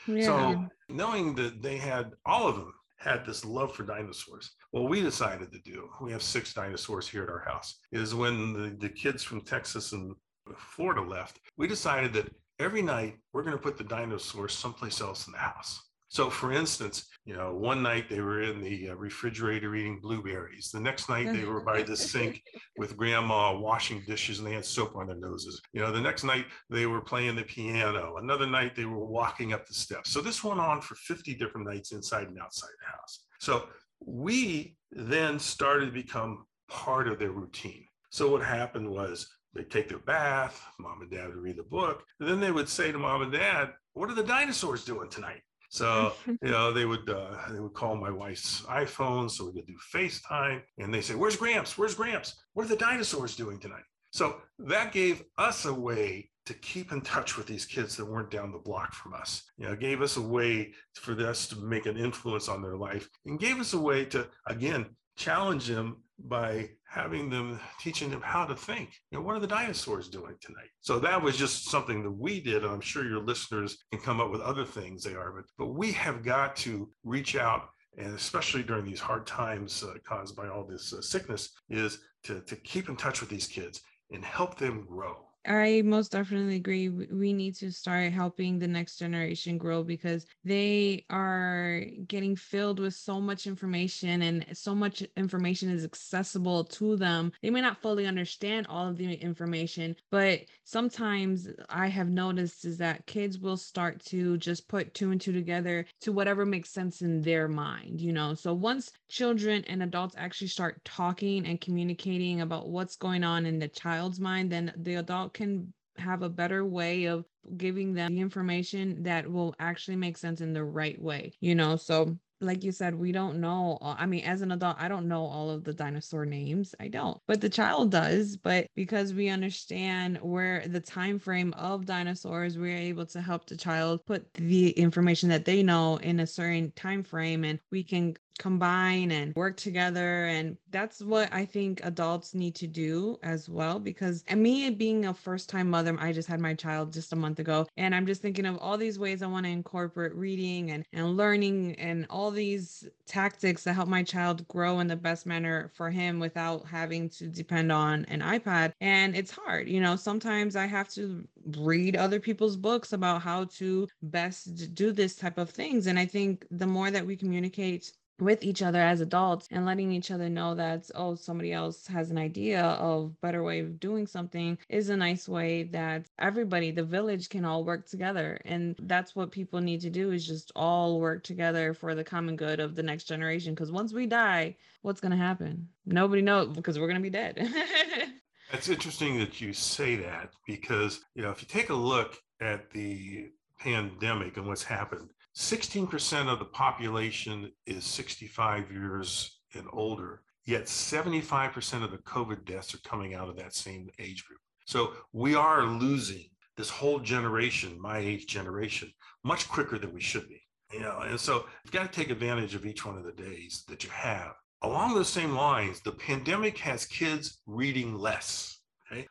yeah. 0.07 0.25
so 0.25 0.65
knowing 0.89 1.35
that 1.35 1.61
they 1.61 1.77
had 1.77 2.11
all 2.25 2.47
of 2.47 2.55
them 2.55 2.73
had 3.03 3.25
this 3.25 3.43
love 3.43 3.75
for 3.75 3.83
dinosaurs. 3.83 4.51
What 4.71 4.89
we 4.89 5.01
decided 5.01 5.51
to 5.51 5.59
do, 5.59 5.89
we 6.01 6.11
have 6.11 6.23
six 6.23 6.53
dinosaurs 6.53 7.07
here 7.07 7.23
at 7.23 7.29
our 7.29 7.43
house, 7.45 7.79
is 7.91 8.15
when 8.15 8.53
the, 8.53 8.75
the 8.79 8.89
kids 8.89 9.23
from 9.23 9.41
Texas 9.41 9.91
and 9.91 10.15
Florida 10.57 11.01
left, 11.01 11.39
we 11.57 11.67
decided 11.67 12.13
that 12.13 12.33
every 12.59 12.81
night 12.81 13.15
we're 13.33 13.43
going 13.43 13.57
to 13.57 13.61
put 13.61 13.77
the 13.77 13.83
dinosaurs 13.83 14.53
someplace 14.53 15.01
else 15.01 15.27
in 15.27 15.33
the 15.33 15.39
house. 15.39 15.89
So, 16.13 16.29
for 16.29 16.51
instance, 16.51 17.07
you 17.25 17.35
know, 17.35 17.55
one 17.55 17.81
night 17.81 18.07
they 18.07 18.21
were 18.21 18.43
in 18.43 18.61
the 18.61 18.89
uh, 18.89 18.93
refrigerator 18.93 19.75
eating 19.75 19.99
blueberries. 19.99 20.69
The 20.71 20.79
next 20.79 21.09
night 21.09 21.33
they 21.33 21.43
were 21.43 21.61
by 21.61 21.81
the 21.81 21.97
sink 21.97 22.43
with 22.77 22.95
grandma 22.95 23.57
washing 23.57 24.03
dishes 24.05 24.37
and 24.37 24.47
they 24.47 24.53
had 24.53 24.63
soap 24.63 24.95
on 24.95 25.07
their 25.07 25.15
noses. 25.15 25.59
You 25.73 25.81
know, 25.81 25.91
the 25.91 25.99
next 25.99 26.23
night 26.23 26.45
they 26.69 26.85
were 26.85 27.01
playing 27.01 27.35
the 27.35 27.41
piano. 27.41 28.17
Another 28.17 28.45
night 28.45 28.75
they 28.75 28.85
were 28.85 29.03
walking 29.03 29.53
up 29.53 29.65
the 29.65 29.73
steps. 29.73 30.11
So, 30.11 30.21
this 30.21 30.43
went 30.43 30.59
on 30.59 30.81
for 30.81 30.93
50 30.93 31.33
different 31.33 31.65
nights 31.65 31.93
inside 31.93 32.27
and 32.27 32.39
outside 32.39 32.69
the 32.79 32.95
house. 32.95 33.25
So, 33.39 33.67
we 34.05 34.77
then 34.91 35.39
started 35.39 35.87
to 35.87 35.91
become 35.91 36.45
part 36.69 37.07
of 37.07 37.17
their 37.17 37.31
routine. 37.31 37.87
So, 38.11 38.29
what 38.29 38.43
happened 38.43 38.87
was 38.87 39.27
they'd 39.55 39.71
take 39.71 39.89
their 39.89 39.97
bath, 39.97 40.63
mom 40.79 41.01
and 41.01 41.09
dad 41.09 41.29
would 41.29 41.37
read 41.37 41.57
the 41.57 41.63
book, 41.63 42.03
and 42.19 42.29
then 42.29 42.39
they 42.39 42.51
would 42.51 42.69
say 42.69 42.91
to 42.91 42.99
mom 42.99 43.23
and 43.23 43.31
dad, 43.31 43.71
What 43.93 44.11
are 44.11 44.15
the 44.15 44.21
dinosaurs 44.21 44.85
doing 44.85 45.09
tonight? 45.09 45.41
So 45.73 46.13
you 46.27 46.51
know 46.51 46.71
they 46.71 46.85
would 46.85 47.09
uh, 47.09 47.35
they 47.49 47.59
would 47.59 47.73
call 47.73 47.95
my 47.95 48.11
wife's 48.11 48.61
iPhone 48.67 49.29
so 49.29 49.47
we 49.47 49.53
could 49.53 49.65
do 49.65 49.77
FaceTime, 49.91 50.61
and 50.77 50.93
they 50.93 51.01
say, 51.01 51.15
"Where's 51.15 51.35
Gramps? 51.35 51.79
Where's 51.79 51.95
Gramps? 51.95 52.35
What 52.53 52.65
are 52.65 52.69
the 52.69 52.75
dinosaurs 52.75 53.35
doing 53.35 53.59
tonight?" 53.59 53.81
So 54.11 54.39
that 54.59 54.91
gave 54.91 55.23
us 55.39 55.65
a 55.65 55.73
way 55.73 56.29
to 56.45 56.53
keep 56.53 56.91
in 56.91 57.01
touch 57.01 57.37
with 57.37 57.47
these 57.47 57.65
kids 57.65 57.97
that 57.97 58.05
weren't 58.05 58.29
down 58.29 58.51
the 58.51 58.59
block 58.59 58.93
from 58.93 59.15
us. 59.15 59.41
You 59.57 59.65
know, 59.65 59.75
gave 59.75 60.03
us 60.03 60.17
a 60.17 60.21
way 60.21 60.73
for 60.93 61.19
us 61.25 61.47
to 61.47 61.55
make 61.55 61.87
an 61.87 61.97
influence 61.97 62.47
on 62.47 62.61
their 62.61 62.77
life, 62.77 63.09
and 63.25 63.39
gave 63.39 63.59
us 63.59 63.73
a 63.73 63.79
way 63.79 64.05
to 64.05 64.27
again 64.45 64.95
challenge 65.17 65.65
them 65.65 66.02
by 66.19 66.69
having 66.85 67.29
them 67.29 67.59
teaching 67.79 68.09
them 68.09 68.21
how 68.21 68.45
to 68.45 68.55
think. 68.55 68.89
You 69.11 69.17
know 69.17 69.23
what 69.23 69.35
are 69.35 69.39
the 69.39 69.47
dinosaurs 69.47 70.09
doing 70.09 70.35
tonight? 70.41 70.69
So 70.81 70.99
that 70.99 71.21
was 71.21 71.37
just 71.37 71.69
something 71.69 72.03
that 72.03 72.11
we 72.11 72.39
did 72.39 72.65
i'm 72.65 72.81
sure 72.81 73.05
your 73.05 73.23
listeners 73.23 73.77
can 73.91 74.01
come 74.01 74.19
up 74.19 74.31
with 74.31 74.41
other 74.41 74.65
things 74.65 75.03
they 75.03 75.13
are 75.13 75.31
but 75.31 75.45
but 75.57 75.73
we 75.73 75.91
have 75.91 76.23
got 76.23 76.55
to 76.55 76.89
reach 77.03 77.35
out 77.35 77.69
and 77.97 78.13
especially 78.15 78.63
during 78.63 78.85
these 78.85 78.99
hard 78.99 79.25
times 79.27 79.83
uh, 79.83 79.93
caused 80.07 80.35
by 80.35 80.47
all 80.47 80.65
this 80.65 80.93
uh, 80.93 81.01
sickness 81.01 81.49
is 81.69 81.99
to, 82.23 82.41
to 82.41 82.55
keep 82.57 82.89
in 82.89 82.95
touch 82.95 83.19
with 83.19 83.29
these 83.29 83.47
kids 83.47 83.81
and 84.11 84.23
help 84.23 84.57
them 84.57 84.85
grow 84.85 85.17
I 85.45 85.81
most 85.83 86.13
definitely 86.13 86.55
agree. 86.55 86.87
We 86.87 87.33
need 87.33 87.55
to 87.55 87.69
start 87.69 88.13
helping 88.13 88.59
the 88.59 88.67
next 88.67 88.97
generation 88.97 89.57
grow 89.57 89.83
because 89.83 90.25
they 90.45 91.05
are 91.09 91.81
getting 92.07 92.37
filled 92.37 92.79
with 92.79 92.93
so 92.93 93.19
much 93.19 93.45
information 93.45 94.21
and 94.21 94.45
so 94.53 94.73
much 94.73 95.03
information 95.17 95.69
is 95.69 95.83
accessible 95.83 96.63
to 96.65 96.95
them. 96.95 97.33
They 97.41 97.49
may 97.49 97.59
not 97.59 97.81
fully 97.81 98.05
understand 98.05 98.67
all 98.67 98.87
of 98.87 98.95
the 98.95 99.13
information, 99.15 99.97
but 100.11 100.41
sometimes 100.63 101.49
I 101.69 101.87
have 101.87 102.09
noticed 102.09 102.63
is 102.63 102.77
that 102.77 103.05
kids 103.05 103.37
will 103.37 103.57
start 103.57 103.99
to 104.05 104.37
just 104.37 104.69
put 104.69 104.93
two 104.93 105.11
and 105.11 105.19
two 105.19 105.33
together 105.33 105.85
to 106.01 106.13
whatever 106.13 106.45
makes 106.45 106.69
sense 106.69 107.01
in 107.01 107.21
their 107.21 107.49
mind, 107.49 107.99
you 107.99 108.13
know. 108.13 108.33
So 108.33 108.53
once 108.53 108.91
children 109.09 109.65
and 109.67 109.83
adults 109.83 110.15
actually 110.17 110.47
start 110.47 110.83
talking 110.85 111.45
and 111.45 111.59
communicating 111.59 112.39
about 112.39 112.69
what's 112.69 112.95
going 112.95 113.25
on 113.25 113.45
in 113.45 113.59
the 113.59 113.67
child's 113.67 114.21
mind, 114.21 114.49
then 114.49 114.73
the 114.77 114.95
adult 114.95 115.32
can 115.33 115.73
have 115.97 116.23
a 116.23 116.29
better 116.29 116.65
way 116.65 117.05
of 117.05 117.25
giving 117.57 117.93
them 117.93 118.15
the 118.15 118.21
information 118.21 119.03
that 119.03 119.29
will 119.29 119.53
actually 119.59 119.97
make 119.97 120.17
sense 120.17 120.41
in 120.41 120.53
the 120.53 120.63
right 120.63 120.99
way 121.01 121.31
you 121.39 121.55
know? 121.55 121.75
So 121.75 122.17
like 122.41 122.63
you 122.63 122.71
said 122.71 122.93
we 122.93 123.11
don't 123.11 123.39
know 123.39 123.77
i 123.81 124.05
mean 124.05 124.23
as 124.25 124.41
an 124.41 124.51
adult 124.51 124.75
i 124.77 124.87
don't 124.87 125.07
know 125.07 125.23
all 125.23 125.49
of 125.49 125.63
the 125.63 125.73
dinosaur 125.73 126.25
names. 126.25 126.75
I 126.79 126.89
don't 126.89 127.17
but 127.27 127.41
the 127.41 127.49
child 127.49 127.91
does. 127.91 128.35
But 128.35 128.67
because 128.75 129.13
we 129.13 129.29
understand 129.29 130.19
where 130.21 130.67
the 130.67 130.79
time 130.79 131.19
frame 131.19 131.53
of 131.53 131.85
dinosaurs 131.85 132.57
we're 132.57 132.75
able 132.75 133.05
to 133.07 133.21
help 133.21 133.45
the 133.45 133.55
child 133.55 134.05
put 134.05 134.31
the 134.33 134.71
information 134.71 135.29
that 135.29 135.45
they 135.45 135.63
know 135.63 135.97
in 135.97 136.19
a 136.19 136.27
certain 136.27 136.71
time 136.75 137.03
frame 137.03 137.43
and 137.43 137.59
we 137.71 137.83
can 137.83 138.15
combine 138.39 139.11
and 139.11 139.35
work 139.35 139.57
together. 139.57 140.25
And 140.25 140.57
that's 140.73 141.01
what 141.01 141.31
i 141.31 141.45
think 141.45 141.79
adults 141.83 142.33
need 142.33 142.55
to 142.55 142.67
do 142.67 143.17
as 143.23 143.47
well 143.47 143.79
because 143.79 144.23
and 144.27 144.41
me 144.41 144.69
being 144.71 145.05
a 145.05 145.13
first 145.13 145.47
time 145.47 145.69
mother 145.69 145.95
i 145.99 146.11
just 146.11 146.27
had 146.27 146.41
my 146.41 146.53
child 146.53 146.91
just 146.91 147.13
a 147.13 147.15
month 147.15 147.39
ago 147.39 147.65
and 147.77 147.93
i'm 147.93 148.07
just 148.07 148.21
thinking 148.21 148.45
of 148.45 148.57
all 148.57 148.75
these 148.75 148.97
ways 148.97 149.21
i 149.21 149.27
want 149.27 149.45
to 149.45 149.51
incorporate 149.51 150.13
reading 150.15 150.71
and, 150.71 150.83
and 150.91 151.15
learning 151.15 151.75
and 151.75 152.07
all 152.09 152.31
these 152.31 152.89
tactics 153.05 153.63
that 153.63 153.73
help 153.73 153.87
my 153.87 154.01
child 154.01 154.45
grow 154.47 154.79
in 154.79 154.87
the 154.87 154.95
best 154.95 155.25
manner 155.27 155.71
for 155.75 155.91
him 155.91 156.19
without 156.19 156.65
having 156.65 157.07
to 157.07 157.27
depend 157.27 157.71
on 157.71 158.03
an 158.05 158.21
ipad. 158.21 158.73
And 158.81 159.15
it's 159.15 159.31
hard 159.31 159.69
you 159.69 159.79
know 159.79 159.95
sometimes 159.95 160.55
i 160.55 160.65
have 160.65 160.89
to 160.89 161.23
read 161.59 161.95
other 161.95 162.19
people's 162.19 162.57
books 162.57 162.93
about 162.93 163.21
how 163.21 163.45
to 163.45 163.87
best 164.01 164.73
do 164.73 164.91
this 164.91 165.15
type 165.15 165.37
of 165.37 165.51
things. 165.51 165.85
And 165.85 165.99
i 165.99 166.05
think 166.05 166.47
the 166.49 166.65
more 166.65 166.89
that 166.89 167.05
we 167.05 167.15
communicate 167.15 167.91
with 168.23 168.43
each 168.43 168.61
other 168.61 168.81
as 168.81 169.01
adults 169.01 169.47
and 169.51 169.65
letting 169.65 169.91
each 169.91 170.11
other 170.11 170.29
know 170.29 170.55
that 170.55 170.89
oh 170.95 171.15
somebody 171.15 171.53
else 171.53 171.87
has 171.87 172.11
an 172.11 172.17
idea 172.17 172.61
of 172.61 173.19
better 173.21 173.43
way 173.43 173.59
of 173.59 173.79
doing 173.79 174.07
something 174.07 174.57
is 174.69 174.89
a 174.89 174.97
nice 174.97 175.27
way 175.27 175.63
that 175.63 176.05
everybody 176.19 176.71
the 176.71 176.83
village 176.83 177.29
can 177.29 177.45
all 177.45 177.63
work 177.63 177.85
together. 177.87 178.39
And 178.45 178.75
that's 178.83 179.15
what 179.15 179.31
people 179.31 179.61
need 179.61 179.81
to 179.81 179.89
do 179.89 180.11
is 180.11 180.25
just 180.25 180.51
all 180.55 180.99
work 180.99 181.23
together 181.23 181.73
for 181.73 181.95
the 181.95 182.03
common 182.03 182.35
good 182.35 182.59
of 182.59 182.75
the 182.75 182.83
next 182.83 183.05
generation. 183.05 183.53
Because 183.53 183.71
once 183.71 183.93
we 183.93 184.05
die 184.05 184.55
what's 184.81 185.01
going 185.01 185.11
to 185.11 185.17
happen? 185.17 185.67
Nobody 185.85 186.21
knows 186.21 186.55
because 186.55 186.77
we're 186.77 186.87
going 186.87 187.01
to 187.01 187.01
be 187.01 187.09
dead. 187.09 187.47
It's 188.51 188.69
interesting 188.69 189.17
that 189.17 189.41
you 189.41 189.51
say 189.51 189.95
that 189.95 190.29
because 190.45 191.01
you 191.15 191.23
know 191.23 191.31
if 191.31 191.41
you 191.41 191.47
take 191.47 191.71
a 191.71 191.73
look 191.73 192.21
at 192.39 192.69
the 192.69 193.31
pandemic 193.57 194.37
and 194.37 194.45
what's 194.45 194.63
happened 194.63 195.09
16% 195.35 196.27
of 196.27 196.39
the 196.39 196.45
population 196.45 197.51
is 197.65 197.83
65 197.85 198.71
years 198.71 199.39
and 199.55 199.67
older, 199.73 200.21
yet 200.45 200.65
75% 200.65 201.83
of 201.83 201.91
the 201.91 201.97
COVID 201.99 202.45
deaths 202.45 202.73
are 202.75 202.79
coming 202.79 203.15
out 203.15 203.29
of 203.29 203.37
that 203.37 203.55
same 203.55 203.89
age 203.99 204.25
group. 204.25 204.39
So 204.65 204.93
we 205.11 205.35
are 205.35 205.65
losing 205.65 206.25
this 206.55 206.69
whole 206.69 206.99
generation, 206.99 207.81
my 207.81 207.97
age 207.97 208.27
generation, 208.27 208.91
much 209.23 209.49
quicker 209.49 209.79
than 209.79 209.93
we 209.93 210.01
should 210.01 210.29
be. 210.29 210.41
You 210.71 210.79
know, 210.79 210.99
and 210.99 211.19
so 211.19 211.45
you've 211.63 211.73
got 211.73 211.91
to 211.91 211.99
take 211.99 212.09
advantage 212.09 212.55
of 212.55 212.65
each 212.65 212.85
one 212.85 212.97
of 212.97 213.03
the 213.03 213.11
days 213.11 213.63
that 213.67 213.83
you 213.83 213.89
have. 213.91 214.33
Along 214.63 214.93
those 214.95 215.09
same 215.09 215.35
lines, 215.35 215.81
the 215.81 215.91
pandemic 215.91 216.57
has 216.59 216.85
kids 216.85 217.39
reading 217.45 217.95
less. 217.95 218.59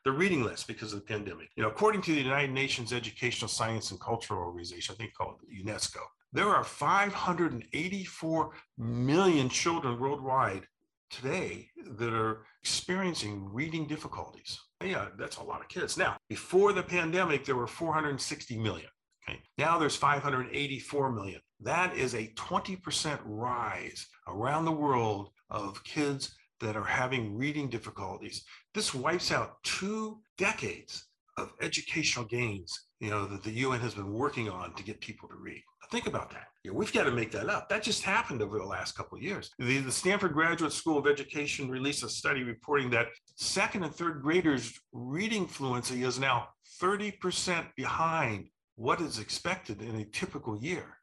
They're 0.05 0.13
reading 0.13 0.43
less 0.45 0.65
because 0.65 0.93
of 0.93 1.01
the 1.01 1.07
pandemic. 1.07 1.49
You 1.57 1.63
know, 1.63 1.69
according 1.69 2.03
to 2.03 2.13
the 2.13 2.21
United 2.21 2.53
Nations 2.53 2.93
Educational 2.93 3.49
Science 3.49 3.91
and 3.91 4.01
Cultural 4.01 4.41
Organization, 4.41 4.95
I 4.95 4.99
think 4.99 5.15
called 5.15 5.41
UNESCO, 5.53 6.01
there 6.33 6.49
are 6.49 6.65
584 6.65 8.51
million 8.79 9.49
children 9.49 9.99
worldwide 9.99 10.67
today 11.11 11.69
that 11.99 12.13
are 12.13 12.45
experiencing 12.63 13.49
reading 13.53 13.87
difficulties. 13.87 14.59
Yeah, 14.83 15.09
that's 15.19 15.37
a 15.37 15.43
lot 15.43 15.61
of 15.61 15.69
kids. 15.69 15.97
Now, 15.97 16.17
before 16.29 16.73
the 16.73 16.83
pandemic, 16.83 17.45
there 17.45 17.57
were 17.57 17.67
460 17.67 18.59
million. 18.59 18.89
Okay. 19.29 19.41
Now 19.59 19.79
there's 19.79 19.95
584 19.97 21.13
million. 21.13 21.41
That 21.61 21.95
is 21.97 22.15
a 22.15 22.33
20% 22.35 23.21
rise 23.25 24.07
around 24.27 24.65
the 24.65 24.73
world 24.73 25.31
of 25.51 25.83
kids 25.85 26.35
that 26.63 26.77
are 26.77 26.85
having 26.85 27.37
reading 27.37 27.69
difficulties. 27.69 28.45
This 28.73 28.95
wipes 28.95 29.31
out 29.31 29.63
two 29.63 30.21
decades 30.39 31.07
of 31.39 31.53
educational 31.61 32.25
gains, 32.25 32.87
you 33.01 33.11
know, 33.11 33.27
that 33.27 33.43
the 33.43 33.51
UN 33.51 33.81
has 33.81 33.95
been 33.95 34.13
working 34.13 34.49
on 34.49 34.75
to 34.75 34.83
get 34.83 35.01
people 35.01 35.29
to 35.29 35.35
read. 35.35 35.63
Think 35.91 36.07
about 36.07 36.31
that. 36.31 36.47
You 36.65 36.71
know, 36.71 36.79
we've 36.79 36.93
got 36.93 37.05
to 37.05 37.11
make 37.11 37.33
that 37.33 37.51
up. 37.51 37.69
That 37.69 37.83
just 37.83 38.03
happened 38.03 38.41
over 38.41 38.59
the 38.59 38.65
last 38.65 38.97
couple 38.97 39.19
of 39.19 39.23
years. 39.23 39.51
The, 39.59 39.79
the 39.79 39.93
Stanford 39.93 40.33
Graduate 40.33 40.73
School 40.73 40.97
of 40.97 41.07
Education 41.07 41.69
released 41.69 42.03
a 42.03 42.09
study 42.09 42.45
reporting 42.45 42.89
that 42.91 43.09
second 43.37 43.83
and 43.83 43.95
third 43.95 44.23
graders' 44.23 44.73
reading 44.93 45.47
fluency 45.47 46.03
is 46.03 46.19
now 46.19 46.49
30% 46.81 47.67
behind 47.77 48.49
what 48.77 49.03
is 49.03 49.19
expected 49.19 49.83
in 49.83 49.97
a 49.97 50.05
typical 50.07 50.57
year. 50.63 50.97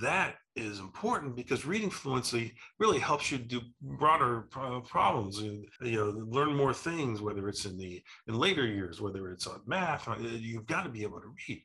That 0.00 0.36
is 0.56 0.78
important 0.78 1.36
because 1.36 1.64
reading 1.64 1.90
fluency 1.90 2.54
really 2.78 2.98
helps 2.98 3.30
you 3.30 3.38
do 3.38 3.60
broader 3.80 4.46
uh, 4.56 4.80
problems 4.80 5.38
and 5.38 5.64
you 5.80 5.96
know 5.96 6.26
learn 6.28 6.54
more 6.54 6.74
things 6.74 7.22
whether 7.22 7.48
it's 7.48 7.64
in 7.64 7.78
the 7.78 8.02
in 8.28 8.34
later 8.34 8.66
years 8.66 9.00
whether 9.00 9.30
it's 9.30 9.46
on 9.46 9.60
math 9.66 10.08
uh, 10.08 10.16
you've 10.18 10.66
got 10.66 10.82
to 10.82 10.90
be 10.90 11.02
able 11.02 11.20
to 11.20 11.32
read. 11.48 11.64